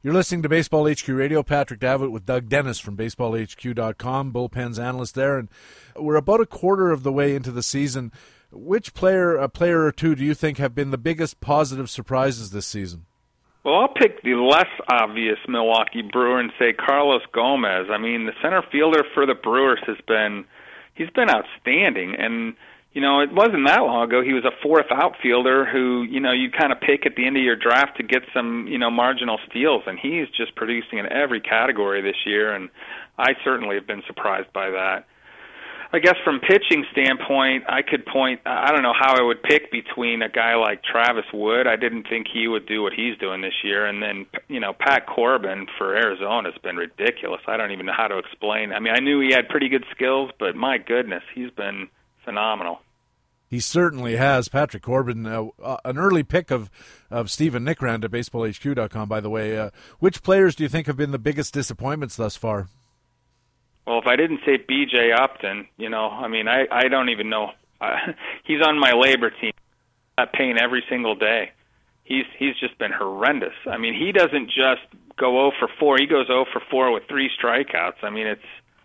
[0.00, 1.42] You're listening to Baseball HQ Radio.
[1.42, 5.48] Patrick Davitt with Doug Dennis from BaseballHQ.com, bullpens analyst there, and
[5.96, 8.12] we're about a quarter of the way into the season.
[8.52, 12.50] Which player, a player or two, do you think have been the biggest positive surprises
[12.50, 13.06] this season?
[13.64, 17.88] Well, I'll pick the less obvious Milwaukee Brewer and say Carlos Gomez.
[17.90, 20.44] I mean, the center fielder for the Brewers has been
[20.94, 22.54] he's been outstanding and
[22.98, 26.32] you know, it wasn't that long ago he was a fourth outfielder who, you know,
[26.32, 28.90] you kind of pick at the end of your draft to get some, you know,
[28.90, 32.68] marginal steals and he's just producing in every category this year and
[33.16, 35.06] I certainly have been surprised by that.
[35.92, 38.40] I guess from pitching standpoint, I could point.
[38.44, 41.68] I don't know how I would pick between a guy like Travis Wood.
[41.68, 44.74] I didn't think he would do what he's doing this year, and then you know
[44.78, 47.40] Pat Corbin for Arizona has been ridiculous.
[47.46, 48.72] I don't even know how to explain.
[48.72, 51.88] I mean, I knew he had pretty good skills, but my goodness, he's been
[52.22, 52.80] phenomenal.
[53.48, 54.48] He certainly has.
[54.48, 56.70] Patrick Corbin, uh, uh, an early pick of,
[57.10, 59.56] of Stephen Nickrand at BaseballHQ.com, by the way.
[59.56, 62.68] Uh, which players do you think have been the biggest disappointments thus far?
[63.86, 65.12] Well, if I didn't say B.J.
[65.12, 67.52] Upton, you know, I mean, I I don't even know.
[68.44, 69.52] He's on my LABR team.
[70.18, 71.52] That pain every single day.
[72.04, 73.54] He's he's just been horrendous.
[73.66, 74.82] I mean, he doesn't just
[75.16, 75.96] go 0 for 4.
[76.00, 78.02] He goes 0 for 4 with three strikeouts.
[78.02, 78.42] I mean, it's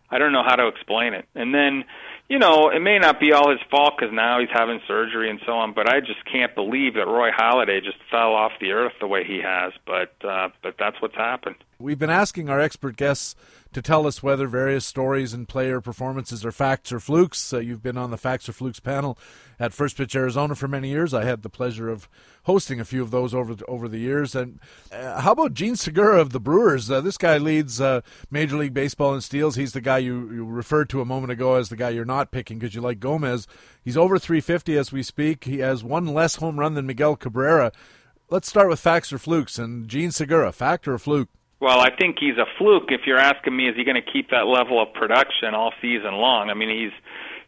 [0.10, 1.26] I don't know how to explain it.
[1.36, 1.86] And then,
[2.30, 5.40] you know, it may not be all his fault because now he's having surgery and
[5.46, 5.74] so on.
[5.74, 9.24] But I just can't believe that Roy Halladay just fell off the earth the way
[9.24, 9.74] he has.
[9.86, 11.58] But uh, but that's what's happened.
[11.80, 13.36] We've been asking our expert guests
[13.74, 17.54] to tell us whether various stories and player performances are facts or flukes.
[17.54, 19.18] Uh, you've been on the Facts or Flukes panel
[19.60, 21.14] at First Pitch Arizona for many years.
[21.14, 22.08] I had the pleasure of
[22.44, 24.36] hosting a few of those over over the years.
[24.36, 24.60] And
[24.92, 26.90] uh, how about Jean Segura of the Brewers?
[26.90, 29.56] Uh, this guy leads uh, Major League Baseball in steals.
[29.56, 32.32] He's the guy you, you referred to a moment ago as the guy you're not
[32.32, 33.48] picking because you like Gomez.
[33.84, 35.44] He's over 350 as we speak.
[35.46, 37.72] He has one less home run than Miguel Cabrera.
[38.30, 39.60] Let's start with facts or flukes.
[39.60, 41.30] And Jean Segura, fact or fluke?
[41.64, 42.90] Well, I think he's a fluke.
[42.90, 46.12] If you're asking me, is he going to keep that level of production all season
[46.12, 46.50] long?
[46.50, 46.92] I mean, he's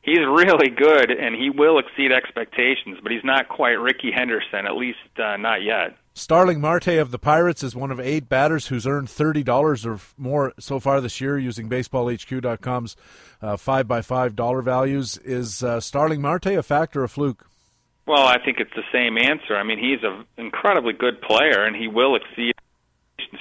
[0.03, 2.97] he's really good, and he will exceed expectations.
[3.03, 5.97] But he's not quite Rickey Henderson, at least uh, not yet.
[6.13, 9.99] Starling Marte of the Pirates is one of eight batters who's earned thirty dollars or
[10.17, 12.95] more so far this year using BaseballHQ.com's
[13.41, 15.17] uh, five by five dollar values.
[15.25, 17.49] Is uh, Starling Marte a factor or a fluke?
[18.07, 19.57] Well, I think it's the same answer.
[19.57, 22.53] I mean, he's an incredibly good player, and he will exceed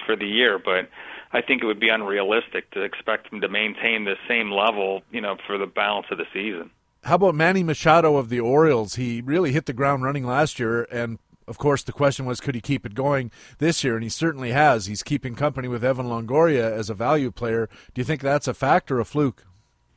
[0.07, 0.59] for the year.
[0.59, 0.89] But
[1.33, 5.21] I think it would be unrealistic to expect him to maintain the same level, you
[5.21, 6.71] know, for the balance of the season.
[7.03, 8.95] How about Manny Machado of the Orioles?
[8.95, 12.55] He really hit the ground running last year, and of course, the question was, could
[12.55, 13.95] he keep it going this year?
[13.95, 14.87] And he certainly has.
[14.87, 17.69] He's keeping company with Evan Longoria as a value player.
[17.93, 19.45] Do you think that's a fact or a fluke?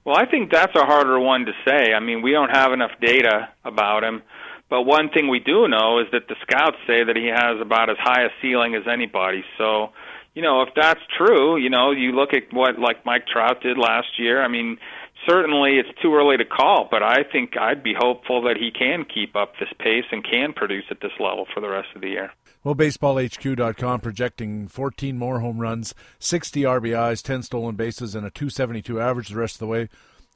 [0.03, 1.93] Well, I think that's a harder one to say.
[1.93, 4.21] I mean, we don't have enough data about him.
[4.70, 7.89] But one thing we do know is that the scouts say that he has about
[7.89, 9.43] as high a ceiling as anybody.
[9.57, 9.91] So,
[10.34, 13.78] you know, if that's true, you know, you look at what like Mike Trout did
[13.78, 14.43] last year.
[14.43, 14.78] I mean,
[15.28, 19.05] certainly it's too early to call, but I think I'd be hopeful that he can
[19.05, 22.09] keep up this pace and can produce at this level for the rest of the
[22.09, 22.32] year.
[22.63, 28.99] Well, BaseballHQ.com projecting 14 more home runs, 60 RBIs, 10 stolen bases, and a 272
[28.99, 29.89] average the rest of the way,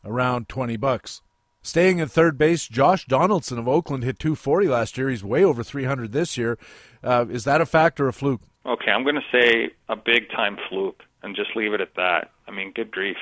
[0.06, 1.22] around 20 bucks.
[1.64, 5.10] Staying at third base, Josh Donaldson of Oakland hit 240 last year.
[5.10, 6.58] He's way over 300 this year.
[7.04, 8.42] Uh, is that a fact or a fluke?
[8.66, 12.32] Okay, I'm going to say a big time fluke and just leave it at that.
[12.48, 13.18] I mean, good grief.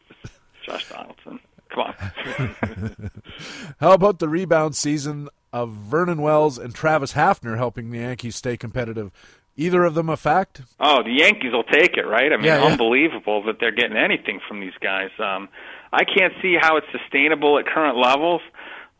[0.64, 1.40] Josh Donaldson.
[1.70, 3.10] Come on.
[3.80, 8.56] How about the rebound season of Vernon Wells and Travis Hafner helping the Yankees stay
[8.56, 9.10] competitive?
[9.56, 10.62] Either of them a fact?
[10.80, 12.32] Oh, the Yankees will take it, right?
[12.32, 12.70] I mean, Yeah, yeah.
[12.72, 15.10] unbelievable that they're getting anything from these guys.
[15.18, 15.48] Um,
[15.94, 18.42] I can't see how it's sustainable at current levels.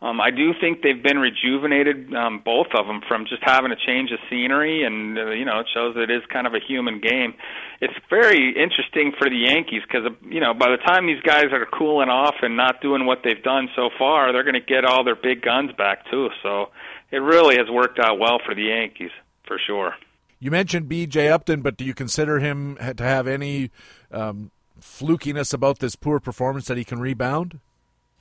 [0.05, 3.77] Um, I do think they've been rejuvenated, um, both of them, from just having a
[3.77, 6.61] change of scenery, and uh, you know it shows that it is kind of a
[6.61, 7.33] human game.
[7.81, 11.65] It's very interesting for the Yankees because you know by the time these guys are
[11.65, 15.05] cooling off and not doing what they've done so far, they're going to get all
[15.05, 16.29] their big guns back too.
[16.43, 16.67] So
[17.11, 19.13] it really has worked out well for the Yankees
[19.47, 19.95] for sure.
[20.39, 21.31] You mentioned B.J.
[21.31, 23.71] Upton, but do you consider him to have any
[24.13, 24.51] um,
[24.81, 27.61] flukiness about this poor performance that he can rebound?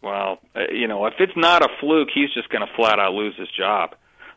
[0.02, 3.14] Well, uh, you know, if it's not a fluke, he's just going to flat out
[3.14, 3.96] lose his job.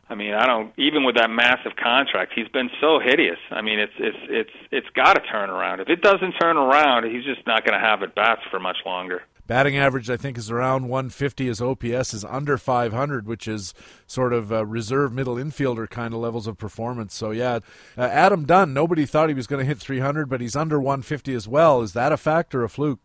[0.08, 3.38] I mean, I don't even with that massive contract, he's been so hideous.
[3.50, 5.80] I mean, it's it's it's it's got to turn around.
[5.80, 8.76] If it doesn't turn around, he's just not going to have at bats for much
[8.86, 9.22] longer.
[9.46, 11.46] Batting average, I think, is around 150.
[11.46, 13.74] His OPS is under 500, which is
[14.06, 17.14] sort of uh, reserve middle infielder kind of levels of performance.
[17.14, 17.60] So, yeah,
[17.96, 21.34] uh, Adam Dunn, nobody thought he was going to hit 300, but he's under 150
[21.34, 21.82] as well.
[21.82, 23.00] Is that a fact or a fluke?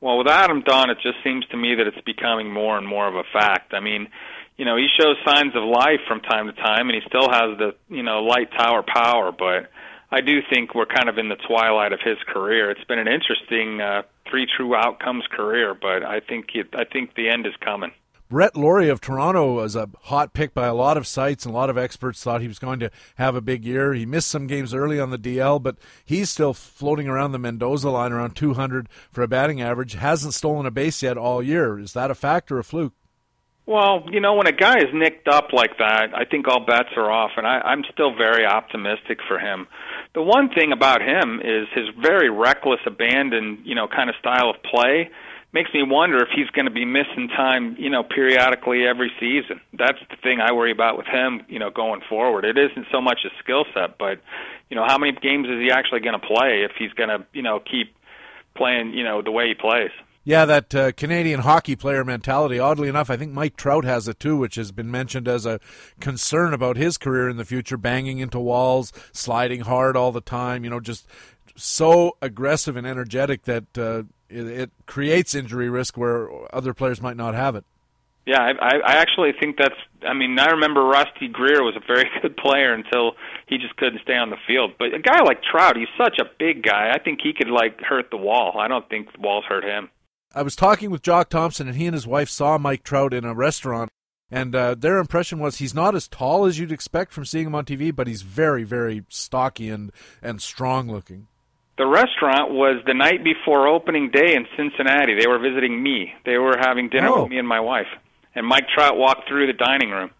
[0.00, 3.08] Well, with Adam Dunn, it just seems to me that it's becoming more and more
[3.08, 3.72] of a fact.
[3.72, 4.08] I mean,
[4.56, 7.58] you know, he shows signs of life from time to time, and he still has
[7.58, 9.32] the you know light tower power.
[9.32, 9.70] But
[10.14, 12.70] I do think we're kind of in the twilight of his career.
[12.70, 17.16] It's been an interesting uh, three true outcomes career, but I think it, I think
[17.16, 17.90] the end is coming.
[18.30, 21.58] Brett Lawrie of Toronto was a hot pick by a lot of sites, and a
[21.58, 23.92] lot of experts thought he was going to have a big year.
[23.92, 27.90] He missed some games early on the DL, but he's still floating around the Mendoza
[27.90, 29.94] line around 200 for a batting average.
[29.94, 31.76] Hasn't stolen a base yet all year.
[31.76, 32.94] Is that a fact or a fluke?
[33.66, 36.90] Well, you know, when a guy is nicked up like that, I think all bets
[36.96, 39.66] are off, and I, I'm still very optimistic for him.
[40.14, 44.50] The one thing about him is his very reckless, abandon, you know, kind of style
[44.50, 45.10] of play
[45.52, 49.60] makes me wonder if he's going to be missing time, you know, periodically every season.
[49.72, 52.44] That's the thing I worry about with him, you know, going forward.
[52.44, 54.20] It isn't so much a skill set, but
[54.70, 57.24] you know, how many games is he actually going to play if he's going to,
[57.32, 57.94] you know, keep
[58.56, 59.90] playing, you know, the way he plays?
[60.26, 62.58] Yeah, that uh, Canadian hockey player mentality.
[62.58, 65.60] Oddly enough, I think Mike Trout has it too, which has been mentioned as a
[66.00, 67.76] concern about his career in the future.
[67.76, 70.64] Banging into walls, sliding hard all the time.
[70.64, 71.06] You know, just
[71.56, 77.18] so aggressive and energetic that uh, it, it creates injury risk where other players might
[77.18, 77.64] not have it.
[78.26, 79.74] Yeah, I, I actually think that's.
[80.02, 83.12] I mean, I remember Rusty Greer was a very good player until
[83.46, 84.72] he just couldn't stay on the field.
[84.78, 86.92] But a guy like Trout, he's such a big guy.
[86.94, 88.56] I think he could like hurt the wall.
[88.58, 89.90] I don't think walls hurt him.
[90.34, 93.24] I was talking with Jock Thompson, and he and his wife saw Mike Trout in
[93.24, 93.90] a restaurant,
[94.30, 97.54] and uh, their impression was he's not as tall as you'd expect from seeing him
[97.54, 101.28] on TV, but he's very, very stocky and and strong looking.
[101.76, 105.14] The restaurant was the night before opening day in Cincinnati.
[105.18, 106.12] They were visiting me.
[106.24, 107.22] They were having dinner Oh.
[107.22, 107.88] with me and my wife.
[108.36, 110.10] And Mike Trout walked through the dining room.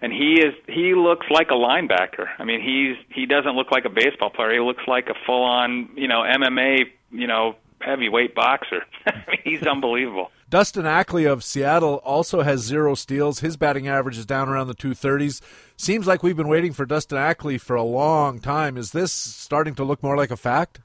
[0.00, 2.26] And he is he looks like a linebacker.
[2.38, 4.54] I mean, he's he doesn't look like a baseball player.
[4.54, 6.78] He looks like a full on, you know, MMA,
[7.12, 7.54] you know,
[7.84, 8.84] heavyweight boxer.
[9.44, 10.30] He's unbelievable.
[10.48, 13.40] Dustin Ackley of Seattle also has zero steals.
[13.40, 15.40] His batting average is down around the 230s.
[15.76, 18.76] Seems like we've been waiting for Dustin Ackley for a long time.
[18.76, 20.80] Is this starting to look more like a fact?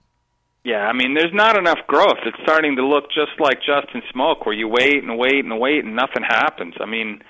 [0.64, 2.20] Yeah, I mean, there's not enough growth.
[2.26, 5.86] It's starting to look just like Justin Smoak, where you wait and wait and wait
[5.86, 6.76] and nothing happens.
[6.82, 7.22] I mean,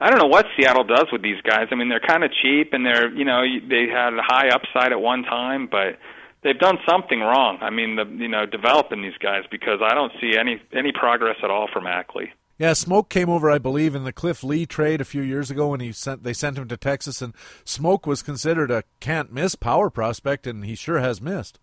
[0.00, 1.68] I don't know what Seattle does with these guys.
[1.70, 4.92] I mean, they're kind of cheap and they're, you know, they had a high upside
[4.92, 5.98] at one time, but
[6.44, 7.58] they've done something wrong.
[7.60, 11.36] I mean, the you know, developing these guys because I don't see any any progress
[11.42, 12.32] at all from Ackley.
[12.56, 15.68] Yeah, Smoak came over, I believe, in the Cliff Lee trade a few years ago
[15.68, 17.34] when he sent they sent him to Texas, and
[17.64, 21.58] Smoak was considered a can't miss power prospect, and he sure has missed.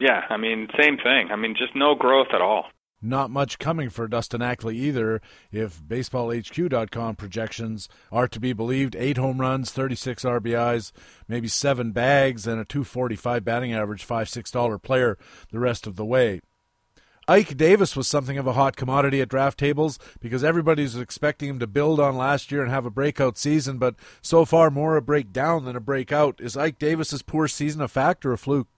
[0.00, 1.30] Yeah, I mean, same thing.
[1.30, 2.64] I mean, just no growth at all.
[3.04, 8.94] Not much coming for Dustin Ackley either, if BaseballHQ.com projections are to be believed.
[8.94, 10.92] Eight home runs, 36 RBIs,
[11.26, 15.18] maybe seven bags, and a 245 batting average, five six dollar player
[15.50, 16.40] the rest of the way.
[17.28, 21.48] Ike Davis was something of a hot commodity at draft tables because everybody was expecting
[21.48, 24.96] him to build on last year and have a breakout season, but so far more
[24.96, 26.40] a breakdown than a breakout.
[26.40, 28.68] Is Ike Davis's poor season a fact or a fluke?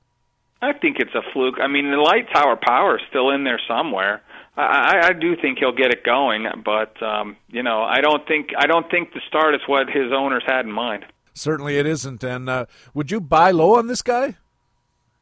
[0.64, 1.56] I think it's a fluke.
[1.60, 4.22] I mean, the light tower power is still in there somewhere.
[4.56, 8.50] I, I do think he'll get it going, but um, you know, I don't think
[8.56, 11.04] I don't think the start is what his owners had in mind.
[11.34, 12.22] Certainly, it isn't.
[12.22, 14.36] And uh, would you buy low on this guy?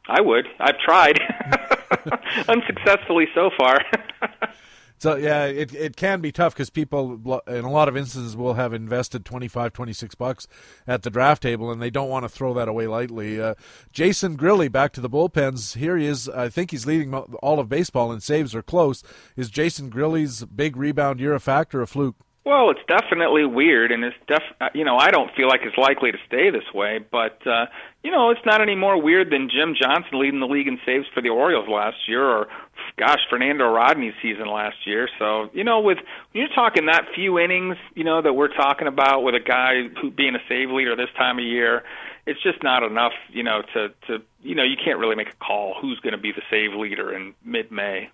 [0.08, 0.46] I would.
[0.58, 1.18] I've tried,
[2.48, 3.78] unsuccessfully so far.
[5.02, 8.54] So yeah, it it can be tough because people in a lot of instances will
[8.54, 10.46] have invested 25, 26 bucks
[10.86, 13.40] at the draft table and they don't want to throw that away lightly.
[13.40, 13.56] Uh,
[13.92, 15.76] Jason Grilli back to the bullpens.
[15.76, 16.28] Here he is.
[16.28, 19.02] I think he's leading all of baseball in saves or close.
[19.34, 22.14] Is Jason Grilli's big rebound year a factor or a fluke?
[22.44, 24.42] Well, it's definitely weird, and it's def.
[24.60, 26.98] Uh, you know, I don't feel like it's likely to stay this way.
[26.98, 27.66] But uh,
[28.02, 31.06] you know, it's not any more weird than Jim Johnson leading the league in saves
[31.14, 32.48] for the Orioles last year, or
[32.96, 35.08] gosh, Fernando Rodney's season last year.
[35.18, 35.98] So you know, with
[36.32, 40.10] you're talking that few innings, you know that we're talking about with a guy who
[40.10, 41.82] being a save leader this time of year,
[42.26, 43.12] it's just not enough.
[43.30, 46.20] You know, to to you know, you can't really make a call who's going to
[46.20, 48.10] be the save leader in mid-May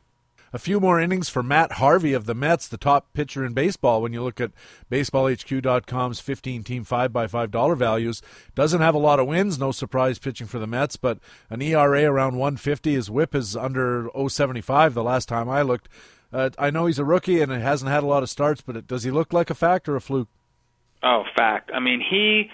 [0.53, 4.03] a few more innings for Matt Harvey of the Mets, the top pitcher in baseball.
[4.03, 4.53] When you look at
[4.91, 8.23] BaseballHQ.com's 15 team 5x5 dollar values,
[8.55, 9.59] doesn't have a lot of wins.
[9.59, 11.19] No surprise pitching for the Mets, but
[11.51, 12.95] an ERA around 150.
[12.95, 15.89] His whip is under 075 the last time I looked.
[16.33, 18.87] Uh, I know he's a rookie and it hasn't had a lot of starts, but
[18.87, 20.29] does he look like a fact or a fluke?
[21.03, 21.71] Oh, fact.
[21.73, 22.51] I mean, he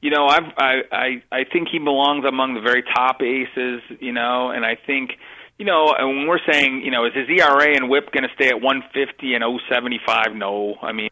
[0.00, 3.82] you know, I've, I I I think he belongs among the very top aces.
[4.00, 5.12] You know, and I think
[5.58, 8.34] you know, and when we're saying, you know, is his ERA and WHIP going to
[8.34, 10.34] stay at 150 and 075?
[10.34, 11.10] No, I mean,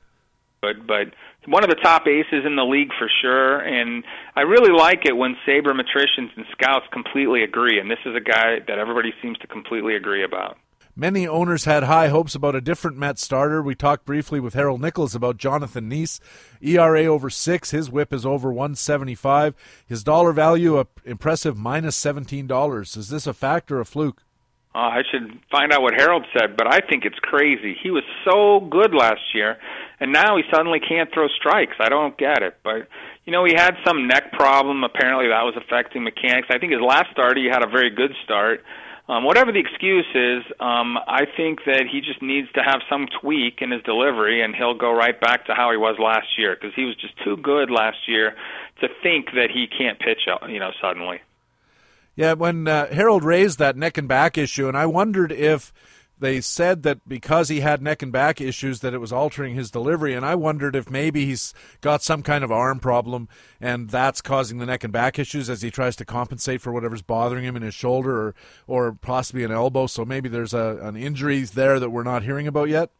[0.62, 1.08] but but
[1.46, 3.58] one of the top aces in the league for sure.
[3.58, 7.78] And I really like it when sabermetricians and scouts completely agree.
[7.78, 10.58] And this is a guy that everybody seems to completely agree about.
[10.98, 13.60] Many owners had high hopes about a different Met starter.
[13.62, 16.20] We talked briefly with Harold Nichols about Jonathan Niese.
[16.62, 17.70] ERA over six.
[17.70, 19.54] His whip is over 175.
[19.86, 22.96] His dollar value, a impressive minus $17.
[22.96, 24.22] Is this a fact or a fluke?
[24.76, 27.74] Uh, I should find out what Harold said, but I think it's crazy.
[27.82, 29.56] He was so good last year,
[30.00, 31.76] and now he suddenly can't throw strikes.
[31.80, 32.58] I don't get it.
[32.62, 32.86] But
[33.24, 34.84] you know, he had some neck problem.
[34.84, 36.48] Apparently, that was affecting mechanics.
[36.50, 38.64] I think his last start, he had a very good start.
[39.08, 43.06] Um, whatever the excuse is, um, I think that he just needs to have some
[43.22, 46.54] tweak in his delivery, and he'll go right back to how he was last year
[46.54, 48.36] because he was just too good last year
[48.82, 51.22] to think that he can't pitch, uh, you know, suddenly.
[52.16, 55.72] Yeah, when uh, Harold raised that neck and back issue, and I wondered if
[56.18, 59.70] they said that because he had neck and back issues that it was altering his
[59.70, 61.52] delivery and i wondered if maybe he's
[61.82, 63.28] got some kind of arm problem
[63.60, 67.02] and that's causing the neck and back issues as he tries to compensate for whatever's
[67.02, 68.34] bothering him in his shoulder or
[68.66, 72.46] or possibly an elbow so maybe there's a an injury there that we're not hearing
[72.46, 72.90] about yet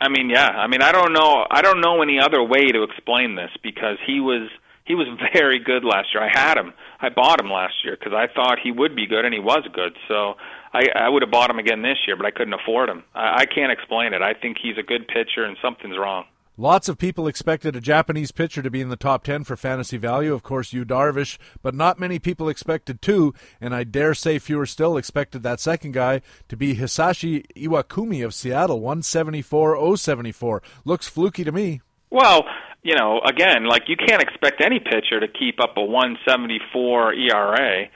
[0.00, 2.82] i mean yeah i mean i don't know i don't know any other way to
[2.82, 4.50] explain this because he was
[4.84, 6.22] he was very good last year.
[6.22, 6.72] I had him.
[7.00, 9.66] I bought him last year because I thought he would be good, and he was
[9.72, 9.96] good.
[10.08, 10.34] So
[10.72, 13.04] I, I would have bought him again this year, but I couldn't afford him.
[13.14, 14.22] I, I can't explain it.
[14.22, 16.24] I think he's a good pitcher, and something's wrong.
[16.56, 19.96] Lots of people expected a Japanese pitcher to be in the top 10 for fantasy
[19.96, 20.32] value.
[20.32, 24.64] Of course, Yu Darvish, but not many people expected two, and I dare say fewer
[24.64, 30.62] still expected that second guy to be Hisashi Iwakuma of Seattle, 174 074.
[30.84, 31.80] Looks fluky to me.
[32.10, 32.44] Well,
[32.84, 37.86] you know, again, like you can't expect any pitcher to keep up a 174 ERA.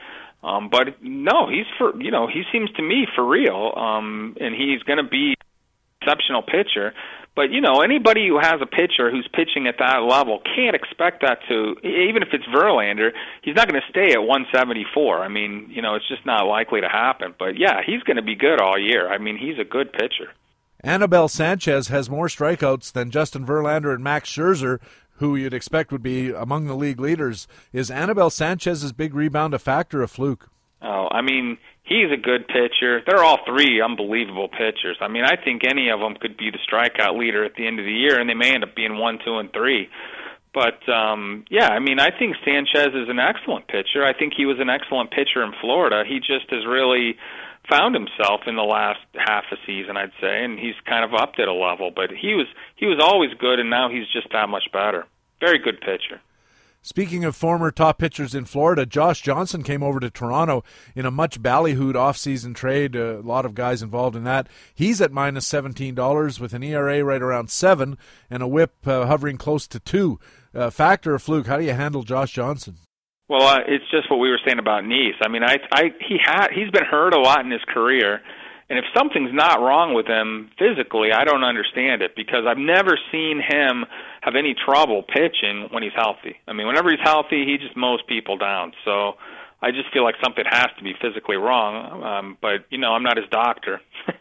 [0.43, 4.55] Um, but no, he's for you know he seems to me for real, um, and
[4.55, 5.34] he's going to be
[6.01, 6.95] exceptional pitcher.
[7.36, 11.22] But you know anybody who has a pitcher who's pitching at that level can't expect
[11.22, 13.11] that to even if it's Verlander,
[13.43, 15.22] he's not going to stay at 174.
[15.22, 17.34] I mean, you know it's just not likely to happen.
[17.39, 19.09] But yeah, he's going to be good all year.
[19.12, 20.32] I mean, he's a good pitcher.
[20.85, 24.79] Anibal Sanchez has more strikeouts than Justin Verlander and Max Scherzer,
[25.16, 27.49] who you'd expect would be among the league leaders.
[27.72, 30.49] Is Anibal Sanchez's big rebound a factor, a fluke?
[30.81, 33.03] Oh, I mean, he's a good pitcher.
[33.05, 34.97] They're all three unbelievable pitchers.
[35.01, 37.81] I mean, I think any of them could be the strikeout leader at the end
[37.81, 39.89] of the year, and they may end up being one, two, and three.
[40.55, 44.05] But um yeah, I mean, I think Sanchez is an excellent pitcher.
[44.05, 46.05] I think he was an excellent pitcher in Florida.
[46.09, 47.16] He just has really
[47.69, 51.39] found himself in the last half a season, I'd say, and he's kind of upped
[51.39, 51.91] at a level.
[51.95, 52.47] But he was
[52.77, 55.07] he was always good, and now he's just that much better.
[55.41, 56.21] Very good pitcher.
[56.81, 60.62] Speaking of former top pitchers in Florida, Josh Johnson came over to Toronto
[60.95, 62.95] in a much ballyhooed offseason trade.
[62.95, 64.49] A lot of guys involved in that.
[64.75, 67.99] He's at minus $17 with an ERA right around 7
[68.31, 70.21] and a whip uh, hovering close to 2.
[70.55, 72.77] Uh, factor or fluke, how do you handle Josh Johnson?
[73.29, 75.20] Well, uh, it's just what we were saying about Niese.
[75.22, 78.22] I mean, I, I, he had, he's been hurt a lot in his career,
[78.70, 82.99] and if something's not wrong with him physically, I don't understand it because I've never
[83.12, 83.85] seen him
[84.22, 86.37] have any trouble pitching when he's healthy.
[86.47, 88.72] I mean, whenever he's healthy, he just mows people down.
[88.85, 89.14] So
[89.62, 92.03] I just feel like something has to be physically wrong.
[92.03, 93.81] Um, but you know, I'm not his doctor.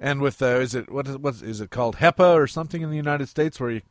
[0.00, 2.90] and with uh, is it what is what is it called HIPAA or something in
[2.90, 3.82] the United States where he,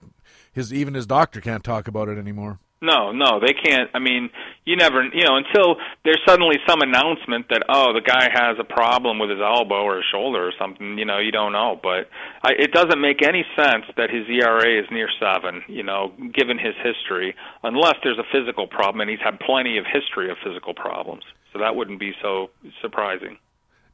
[0.52, 2.60] his even his doctor can't talk about it anymore?
[2.82, 3.90] No, no, they can't.
[3.94, 4.30] I mean,
[4.66, 8.64] you never, you know, until there's suddenly some announcement that oh, the guy has a
[8.64, 10.98] problem with his elbow or his shoulder or something.
[10.98, 12.10] You know, you don't know, but
[12.44, 15.64] I, it doesn't make any sense that his ERA is near seven.
[15.68, 19.86] You know, given his history, unless there's a physical problem, and he's had plenty of
[19.86, 21.24] history of physical problems.
[21.54, 22.50] So that wouldn't be so
[22.82, 23.38] surprising.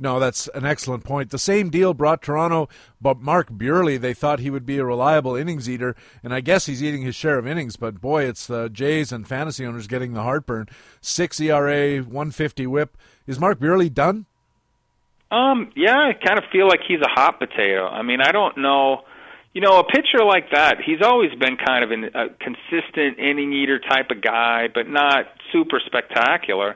[0.01, 1.29] No, that's an excellent point.
[1.29, 2.67] The same deal brought Toronto,
[2.99, 6.65] but Mark Buehrle, they thought he would be a reliable innings eater, and I guess
[6.65, 10.13] he's eating his share of innings, but boy, it's the Jays and fantasy owners getting
[10.13, 10.67] the heartburn.
[11.01, 12.97] 6 ERA, 150 whip.
[13.27, 14.25] Is Mark Buehrle done?
[15.29, 17.87] Um, yeah, I kind of feel like he's a hot potato.
[17.87, 19.03] I mean, I don't know.
[19.53, 23.77] You know, a pitcher like that, he's always been kind of a consistent inning eater
[23.77, 26.75] type of guy, but not super spectacular.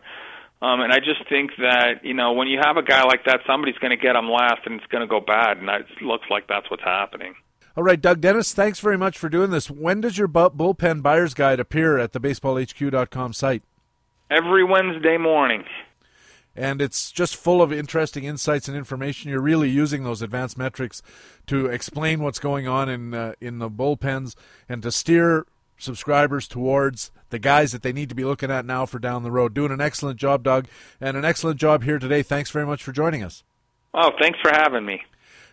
[0.66, 3.42] Um, and I just think that you know when you have a guy like that,
[3.46, 6.26] somebody's going to get him last, and it's going to go bad, and it looks
[6.32, 7.36] like that's what's happening.
[7.78, 9.70] All right, Doug Dennis, thanks very much for doing this.
[9.70, 13.62] When does your bullpen buyer's guide appear at the baseballhq.com site?
[14.32, 15.66] Every Wednesday morning.
[16.56, 19.30] And it's just full of interesting insights and information.
[19.30, 21.04] You're really using those advanced metrics
[21.48, 24.36] to explain what's going on in uh, in the bullpens
[24.70, 25.46] and to steer
[25.78, 29.32] subscribers towards the guys that they need to be looking at now for down the
[29.32, 29.54] road.
[29.54, 30.68] Doing an excellent job, Doug,
[31.02, 32.22] and an excellent job here today.
[32.22, 33.44] Thanks very much for joining us.
[33.94, 35.02] Oh, thanks for having me.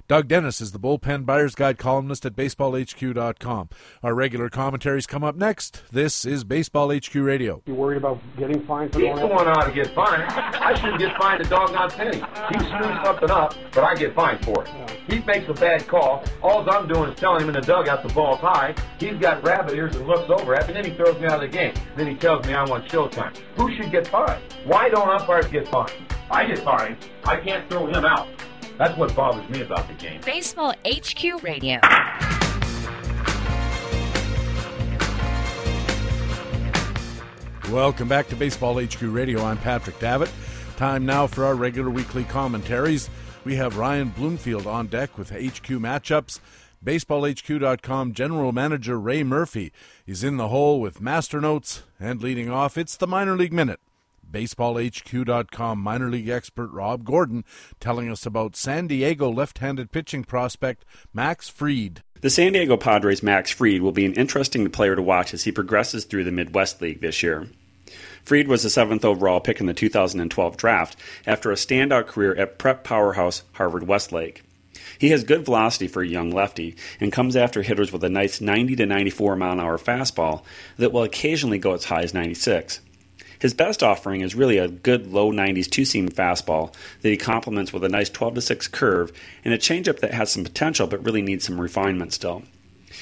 [0.09, 3.69] Doug Dennis is the bullpen buyer's guide columnist at baseballhq.com.
[4.03, 5.83] Our regular commentaries come up next.
[5.93, 7.63] This is Baseball HQ Radio.
[7.67, 10.25] You worried about getting fined for He's the one ought to get fined.
[10.25, 12.17] I shouldn't get fined a dog not penny.
[12.17, 14.71] He screws something up, but I get fined for it.
[15.09, 16.25] He makes a bad call.
[16.43, 18.75] All I'm doing is telling him in the dugout the ball's high.
[18.99, 21.43] He's got rabbit ears and looks over at me, and then he throws me out
[21.43, 21.75] of the game.
[21.97, 23.37] Then he tells me I want showtime.
[23.57, 24.43] Who should get fined?
[24.65, 25.93] Why don't umpires get fined?
[26.31, 26.97] I get fined.
[27.25, 28.29] I can't throw him out.
[28.79, 30.21] That's what bothers me about the game.
[30.25, 31.79] Baseball HQ Radio.
[37.71, 39.43] Welcome back to Baseball HQ Radio.
[39.43, 40.31] I'm Patrick Davitt.
[40.77, 43.09] Time now for our regular weekly commentaries.
[43.45, 46.41] We have Ryan Bloomfield on deck with HQ matchups.
[46.85, 49.73] BaseballHQ.com general manager Ray Murphy
[50.07, 52.77] is in the hole with master notes and leading off.
[52.77, 53.81] It's the minor league minute.
[54.33, 57.45] BaseballHQ.com minor league expert Rob Gordon
[57.79, 62.03] telling us about San Diego left handed pitching prospect Max Fried.
[62.23, 65.53] The San Diego Padres' Max Fried will be an interesting player to watch as he
[65.53, 67.49] progresses through the Midwest League this year.
[68.25, 72.59] Fried was the seventh overall pick in the 2012 draft after a standout career at
[72.59, 74.43] prep powerhouse Harvard Westlake.
[74.99, 78.41] He has good velocity for a young lefty and comes after hitters with a nice
[78.41, 80.45] 90 to 94 mile an hour fastball
[80.77, 82.81] that will occasionally go as high as 96.
[83.43, 87.73] His best offering is really a good low 90s two seam fastball that he complements
[87.73, 89.11] with a nice 12 to 6 curve
[89.45, 92.45] and a changeup that has some potential but really needs some refinement still.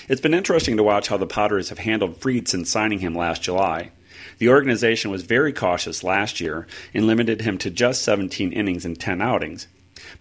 [0.08, 3.42] It's been interesting to watch how the Padres have handled Fried since signing him last
[3.42, 3.90] July.
[4.38, 8.98] The organization was very cautious last year and limited him to just 17 innings and
[8.98, 9.66] 10 outings.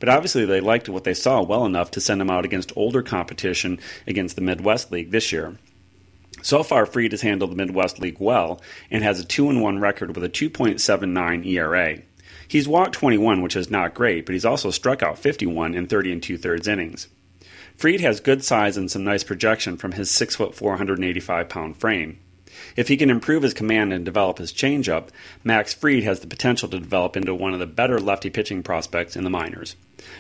[0.01, 3.01] But obviously, they liked what they saw well enough to send him out against older
[3.01, 5.55] competition against the Midwest League this year.
[6.41, 10.15] So far, Fried has handled the Midwest League well and has a 2 1 record
[10.15, 11.99] with a 2.79 ERA.
[12.47, 16.13] He's walked 21, which is not great, but he's also struck out 51 in 30
[16.13, 17.07] and two thirds innings.
[17.77, 22.19] Fried has good size and some nice projection from his 6 foot 485 pound frame.
[22.75, 25.09] If he can improve his command and develop his changeup,
[25.43, 29.15] Max Fried has the potential to develop into one of the better lefty pitching prospects
[29.15, 29.75] in the minors.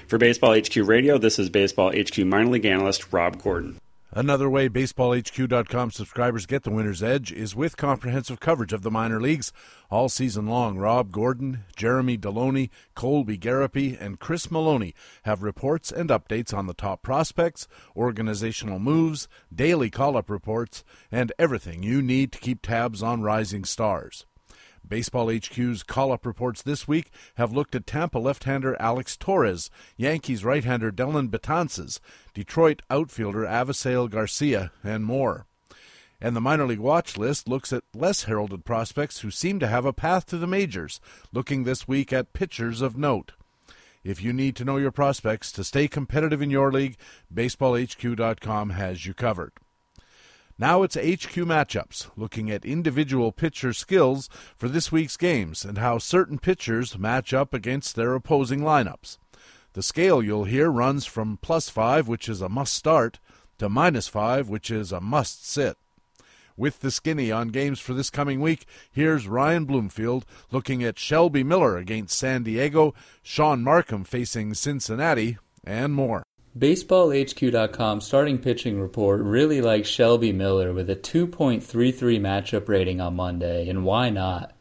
[0.07, 3.79] For Baseball HQ Radio, this is Baseball HQ minor league analyst Rob Gordon.
[4.11, 9.21] Another way BaseballHQ.com subscribers get the winner's edge is with comprehensive coverage of the minor
[9.21, 9.53] leagues
[9.91, 10.79] all season long.
[10.79, 14.95] Rob Gordon, Jeremy Deloney, Colby Garapi, and Chris Mallonee
[15.25, 21.31] have reports and updates on the top prospects, organizational moves, daily call up reports, and
[21.37, 24.25] everything you need to keep tabs on rising stars.
[24.87, 29.69] Baseball HQ's call up reports this week have looked at Tampa left hander Alex Torres,
[29.97, 31.99] Yankees right hander Dellin Betances,
[32.33, 35.45] Detroit outfielder Avisail Garcia, and more.
[36.21, 39.85] And the minor league watch list looks at less heralded prospects who seem to have
[39.85, 40.99] a path to the majors,
[41.31, 43.33] looking this week at pitchers of note.
[44.03, 46.97] If you need to know your prospects to stay competitive in your league,
[47.33, 49.53] BaseballHQ.com has you covered.
[50.61, 55.99] Now it's HQ matchups, looking at individual pitcher skills for this week's games and how
[55.99, 59.17] certain pitchers match up against their opposing lineups.
[59.71, 63.19] The scale you'll hear runs from plus 5, which is a must start,
[63.59, 65.77] to minus 5, which is a must sit.
[66.57, 71.41] With the skinny on games for this coming week, here's Ryan Bloomfield looking at Shelby
[71.41, 72.93] Miller against San Diego,
[73.23, 76.23] Shaun Marcum facing Cincinnati, and more.
[76.59, 83.69] BaseballHQ.com starting pitching report really likes Shelby Miller with a 2.33 matchup rating on Monday,
[83.69, 84.53] and why not?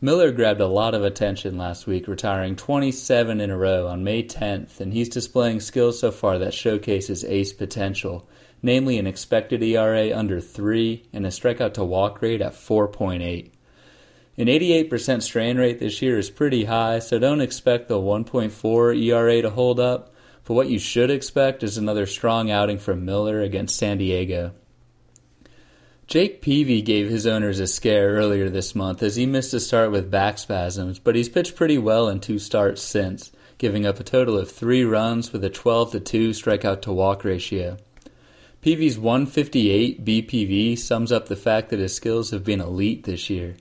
[0.00, 4.22] Miller grabbed a lot of attention last week, retiring 27 in a row on May
[4.22, 8.26] 10th, and he's displaying skills so far that showcases ace potential,
[8.62, 13.50] namely an expected ERA under 3 and a strikeout to walk rate at 4.8.
[14.38, 19.42] An 88% strand rate this year is pretty high, so don't expect the 1.4 ERA
[19.42, 20.11] to hold up
[20.44, 24.52] but what you should expect is another strong outing from Miller against San Diego.
[26.06, 29.90] Jake Peavy gave his owners a scare earlier this month as he missed a start
[29.90, 34.04] with back spasms, but he's pitched pretty well in two starts since, giving up a
[34.04, 37.76] total of three runs with a 12 to 2 strikeout to walk ratio.
[38.60, 43.56] Peavy's 158 BPV sums up the fact that his skills have been elite this year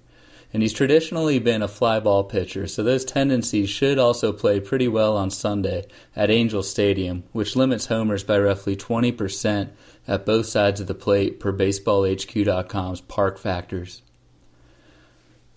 [0.54, 4.88] and he's traditionally been a fly ball pitcher, so those tendencies should also play pretty
[4.88, 5.86] well on Sunday
[6.16, 9.70] at Angel Stadium, which limits homers by roughly 20%
[10.08, 14.02] at both sides of the plate per BaseballHQ.com's park factors.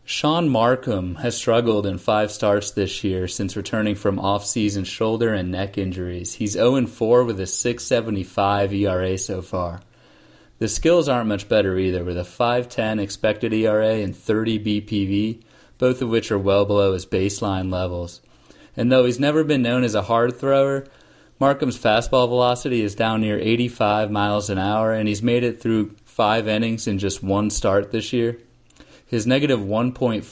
[0.07, 5.51] Shaun Marcum has struggled in five starts this year since returning from off-season shoulder and
[5.51, 6.35] neck injuries.
[6.35, 9.81] He's 0-4 with a 6.75 ERA so far.
[10.65, 15.43] The skills aren't much better either, with a 5.10 expected ERA and 30 BPV,
[15.77, 18.23] both of which are well below his baseline levels.
[18.75, 20.87] And though he's never been known as a hard thrower,
[21.39, 25.97] Marcum's fastball velocity is down near 85 miles an hour, and he's made it through
[26.07, 28.39] five innings in just one start this year.
[29.05, 30.25] His negative 1.46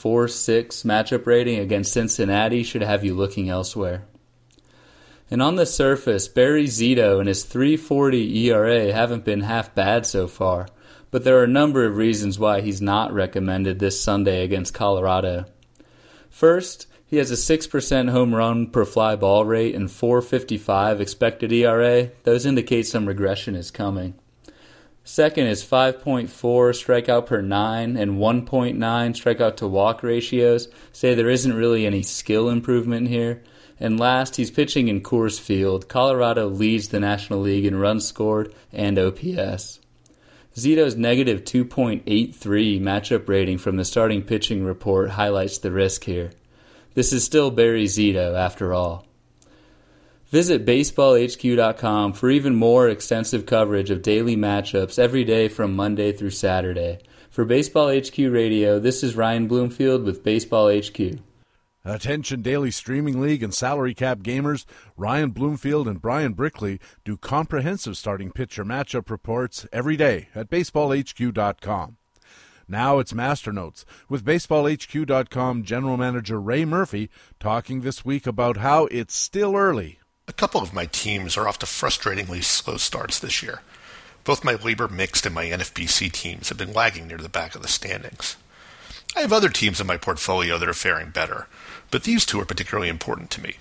[0.87, 4.05] matchup rating against Cincinnati should have you looking elsewhere.
[5.31, 10.29] And on the surface, Barry Zito and his 340 ERA haven't been half bad so
[10.29, 10.69] far,
[11.11, 15.47] but there are a number of reasons why he's not recommended this Sunday against Colorado.
[16.29, 22.11] First, he has a 6% home run per fly ball rate and 455 expected ERA.
[22.25, 24.15] Those indicate some regression is coming.
[25.05, 30.69] Second is 5.4 strikeout per 9 and 1.9 strikeout to walk ratios.
[30.93, 33.43] Say there isn't really any skill improvement here.
[33.83, 35.89] And last, he's pitching in Coors Field.
[35.89, 39.81] Colorado leads the National League in runs scored and OPS.
[40.55, 46.31] Zito's negative 2.83 matchup rating from the starting pitching report highlights the risk here.
[46.95, 49.05] This is still Barry Zito, after all.
[50.27, 56.31] Visit baseballhq.com for even more extensive coverage of daily matchups every day from Monday through
[56.31, 57.01] Saturday.
[57.31, 61.19] For Baseball HQ Radio, this is Ryan Bloomfield with Baseball HQ.
[61.85, 64.65] Attention Daily Streaming League and Salary Cap gamers,
[64.97, 71.97] Ryan Bloomfield and Brian Brickley do comprehensive starting pitcher matchup reports every day at baseballhq.com.
[72.69, 77.11] Now it's Master Notes with baseballhq.com general manager Ray Murphy
[77.41, 79.99] talking this week about how it's still early.
[80.29, 83.61] A couple of my teams are off to frustratingly slow starts this year.
[84.23, 87.63] Both my LABR mixed and my NFBC teams have been lagging near the back of
[87.63, 88.37] the standings.
[89.15, 91.47] I have other teams in my portfolio that are faring better,
[91.91, 93.57] but these two are particularly important to me.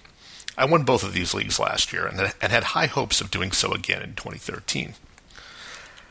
[0.58, 3.52] I won both of these leagues last year and, and had high hopes of doing
[3.52, 4.94] so again in 2013.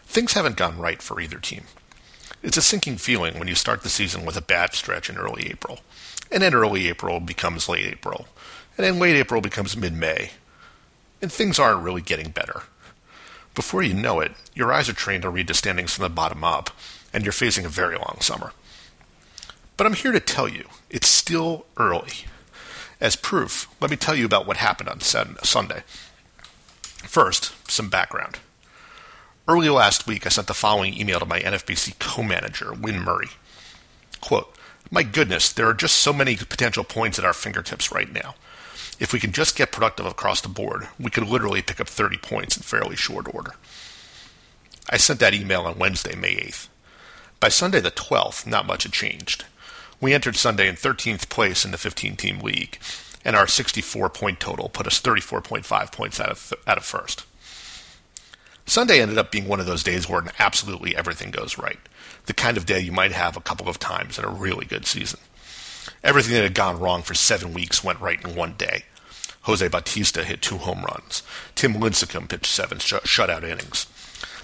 [0.04, 1.64] Things haven't gone right for either team.
[2.42, 5.46] It's a sinking feeling when you start the season with a bad stretch in early
[5.50, 5.80] April,
[6.30, 8.26] and then early April becomes late April,
[8.76, 10.30] and then late April becomes mid May,
[11.22, 12.62] and things aren't really getting better.
[13.54, 16.42] Before you know it, your eyes are trained to read the standings from the bottom
[16.44, 16.70] up,
[17.12, 18.52] and you're facing a very long summer.
[19.80, 22.26] But I'm here to tell you, it's still early.
[23.00, 25.84] As proof, let me tell you about what happened on Sunday.
[26.82, 28.40] First, some background.
[29.48, 33.30] Early last week, I sent the following email to my NFBC co-manager, Win Murray.
[34.20, 34.54] Quote,
[34.90, 38.34] My goodness, there are just so many potential points at our fingertips right now.
[38.98, 42.18] If we can just get productive across the board, we could literally pick up 30
[42.18, 43.54] points in fairly short order.
[44.90, 46.68] I sent that email on Wednesday, May 8th.
[47.40, 49.46] By Sunday the 12th, not much had changed.
[50.00, 52.78] We entered Sunday in 13th place in the 15 team league,
[53.22, 57.26] and our 64 point total put us 34.5 points out of, out of first.
[58.64, 61.80] Sunday ended up being one of those days where absolutely everything goes right.
[62.26, 64.86] The kind of day you might have a couple of times in a really good
[64.86, 65.20] season.
[66.02, 68.84] Everything that had gone wrong for seven weeks went right in one day.
[69.42, 71.22] Jose Bautista hit two home runs.
[71.54, 73.86] Tim Lincecum pitched seven sh- shutout innings.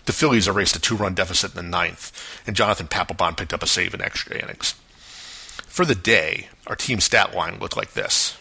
[0.04, 2.12] The Phillies erased a two-run deficit in the ninth,
[2.46, 4.74] and Jonathan Papelbon picked up a save in extra innings.
[5.76, 8.38] For the day, our team stat line looked like this.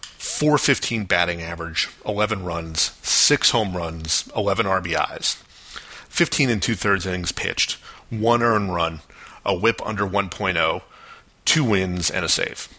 [0.00, 5.34] 415 batting average, 11 runs, 6 home runs, 11 RBIs,
[6.08, 7.72] 15 and two thirds innings pitched,
[8.08, 9.00] 1 earned run,
[9.44, 10.82] a whip under 1.0,
[11.44, 12.70] 2 wins, and a save.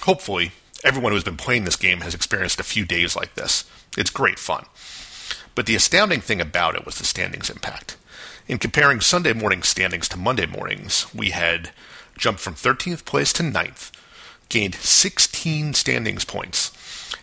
[0.00, 0.50] Hopefully,
[0.82, 3.70] everyone who's been playing this game has experienced a few days like this.
[3.96, 4.64] It's great fun.
[5.54, 7.96] But the astounding thing about it was the standings impact.
[8.48, 11.70] In comparing Sunday morning standings to Monday mornings, we had
[12.20, 13.90] jumped from 13th place to 9th,
[14.48, 16.70] gained 16 standings points,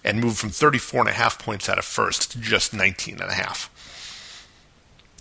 [0.03, 3.69] and moved from 34.5 points out of first to just 19.5.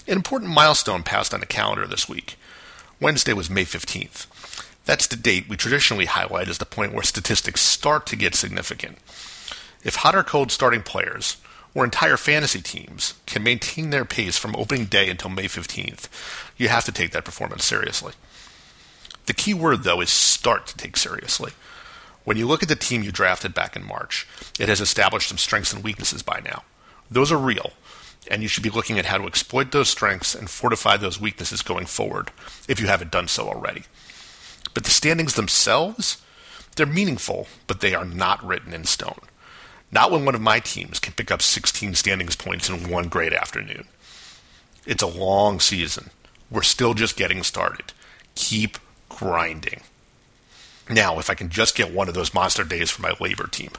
[0.08, 2.36] An important milestone passed on the calendar this week.
[3.00, 4.26] Wednesday was May 15th.
[4.84, 8.98] That's the date we traditionally highlight as the point where statistics start to get significant.
[9.84, 11.36] If hot or cold starting players,
[11.76, 16.08] or entire fantasy teams can maintain their pace from opening day until May 15th,
[16.56, 18.14] you have to take that performance seriously.
[19.26, 21.52] The key word, though, is start to take seriously.
[22.24, 24.26] When you look at the team you drafted back in March,
[24.58, 26.64] it has established some strengths and weaknesses by now.
[27.10, 27.72] Those are real,
[28.28, 31.62] and you should be looking at how to exploit those strengths and fortify those weaknesses
[31.62, 32.30] going forward
[32.68, 33.84] if you haven't done so already.
[34.74, 36.22] But the standings themselves,
[36.74, 39.20] they're meaningful, but they are not written in stone.
[39.92, 43.32] Not when one of my teams can pick up 16 standings points in one great
[43.32, 43.86] afternoon.
[44.84, 46.10] It's a long season.
[46.50, 47.92] We're still just getting started.
[48.34, 48.78] Keep
[49.16, 49.80] grinding.
[50.88, 53.70] Now, if I can just get one of those monster days for my LABR team.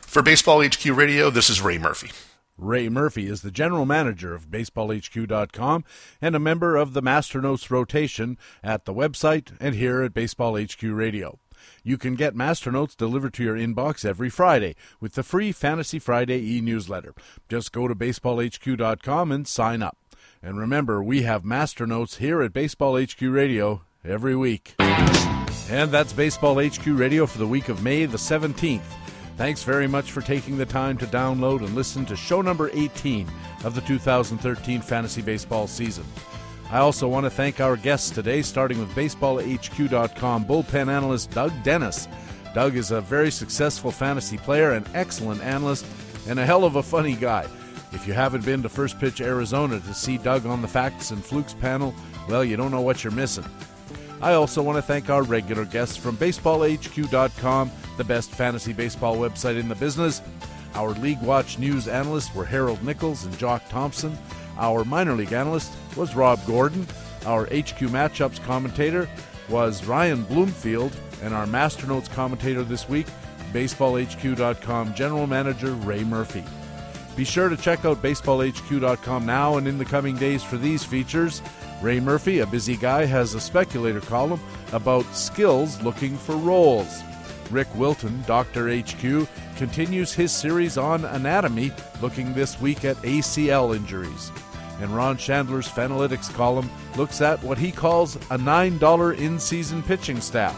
[0.00, 2.10] For Baseball HQ Radio, this is Ray Murphy.
[2.58, 5.84] Ray Murphy is the general manager of BaseballHQ.com
[6.20, 10.82] and a member of the Masternotes rotation at the website and here at Baseball HQ
[10.82, 11.38] Radio.
[11.84, 16.40] You can get Masternotes delivered to your inbox every Friday with the free Fantasy Friday
[16.40, 17.14] e newsletter.
[17.48, 19.96] Just go to baseballhq.com and sign up.
[20.42, 24.74] And remember, we have Masternotes here at Baseball HQ Radio every week.
[24.78, 28.80] And that's Baseball HQ Radio for the week of May the 17th.
[29.36, 33.28] Thanks very much for taking the time to download and listen to show number 18
[33.64, 36.04] of the 2013 fantasy baseball season.
[36.70, 42.08] I also want to thank our guests today, starting with BaseballHQ.com bullpen analyst Doug Dennis.
[42.54, 45.86] Doug is a very successful fantasy player, an excellent analyst,
[46.28, 47.46] and a hell of a funny guy.
[47.92, 51.22] If you haven't been to First Pitch Arizona to see Doug on the Facts and
[51.22, 51.94] Flukes panel,
[52.28, 53.44] well, you don't know what you're missing.
[54.22, 59.58] I also want to thank our regular guests from BaseballHQ.com, the best fantasy baseball website
[59.58, 60.22] in the business.
[60.74, 64.16] Our League Watch news analysts were Harold Nichols and Jock Thompson.
[64.56, 66.86] Our minor league analyst was Rob Gordon.
[67.26, 69.08] Our HQ matchups commentator
[69.48, 70.96] was Ryan Bloomfield.
[71.22, 73.06] And our Masternotes commentator this week,
[73.52, 76.44] BaseballHQ.com general manager Ray Murphy.
[77.16, 81.42] Be sure to check out BaseballHQ.com now and in the coming days for these features.
[81.82, 84.40] Ray Murphy, a busy guy, has a speculator column
[84.70, 87.02] about skills looking for roles.
[87.50, 88.68] Rick Wilton, Dr.
[88.72, 89.26] HQ,
[89.56, 94.30] continues his series on anatomy, looking this week at ACL injuries.
[94.80, 100.20] And Ron Shandler's Fanalytics column looks at what he calls a $9 in season pitching
[100.20, 100.56] staff.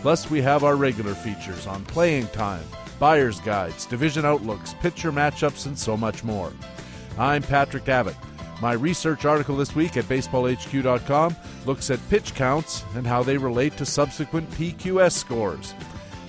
[0.00, 2.64] Plus, we have our regular features on playing time,
[3.00, 6.52] buyer's guides, division outlooks, pitcher matchups, and so much more.
[7.18, 8.16] I'm Patrick Davitt.
[8.62, 11.36] My research article this week at baseballhq.com
[11.66, 15.74] looks at pitch counts and how they relate to subsequent PQS scores.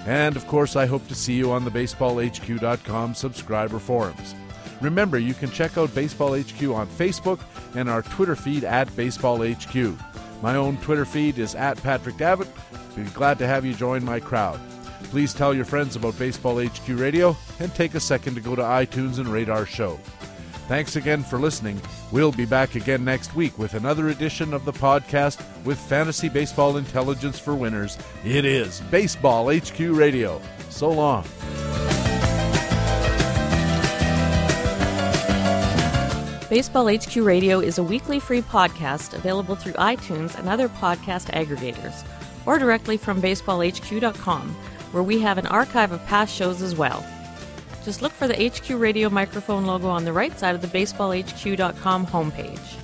[0.08, 4.34] And of course, I hope to see you on the baseballhq.com subscriber forums.
[4.82, 7.40] Remember, you can check out Baseball HQ on Facebook
[7.76, 9.96] and our Twitter feed at Baseball HQ.
[10.42, 12.50] My own Twitter feed is at Patrick Davitt.
[12.96, 14.60] Be glad to have you join my crowd.
[15.04, 18.64] Please tell your friends about Baseball HQ Radio and take a second to go to
[18.64, 20.00] iTunes and rate our show.
[20.68, 21.82] Thanks again for listening.
[22.12, 26.78] We'll be back again next week with another edition of the podcast with fantasy baseball
[26.78, 27.98] intelligence for winners.
[28.24, 30.42] It is Baseball HQ Radio.
[30.70, 31.26] So long.
[36.50, 42.06] Baseball HQ Radio is a weekly free podcast available through iTunes and other podcast aggregators,
[42.46, 44.50] or directly from baseballhq.com,
[44.92, 47.04] where we have an archive of past shows as well.
[47.84, 52.08] Just look for the HQ Radio microphone logo on the right side of the baseballhq.com
[52.08, 52.78] homepage.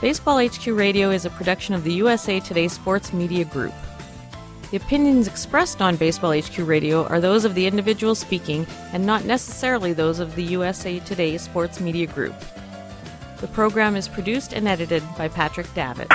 [0.00, 3.72] Baseball HQ Radio is a production of the USA Today Sports Media Group.
[4.70, 9.24] The opinions expressed on Baseball HQ Radio are those of the individual speaking and not
[9.24, 12.34] necessarily those of the USA Today Sports Media Group.
[13.40, 16.08] The program is produced and edited by Patrick Davitt.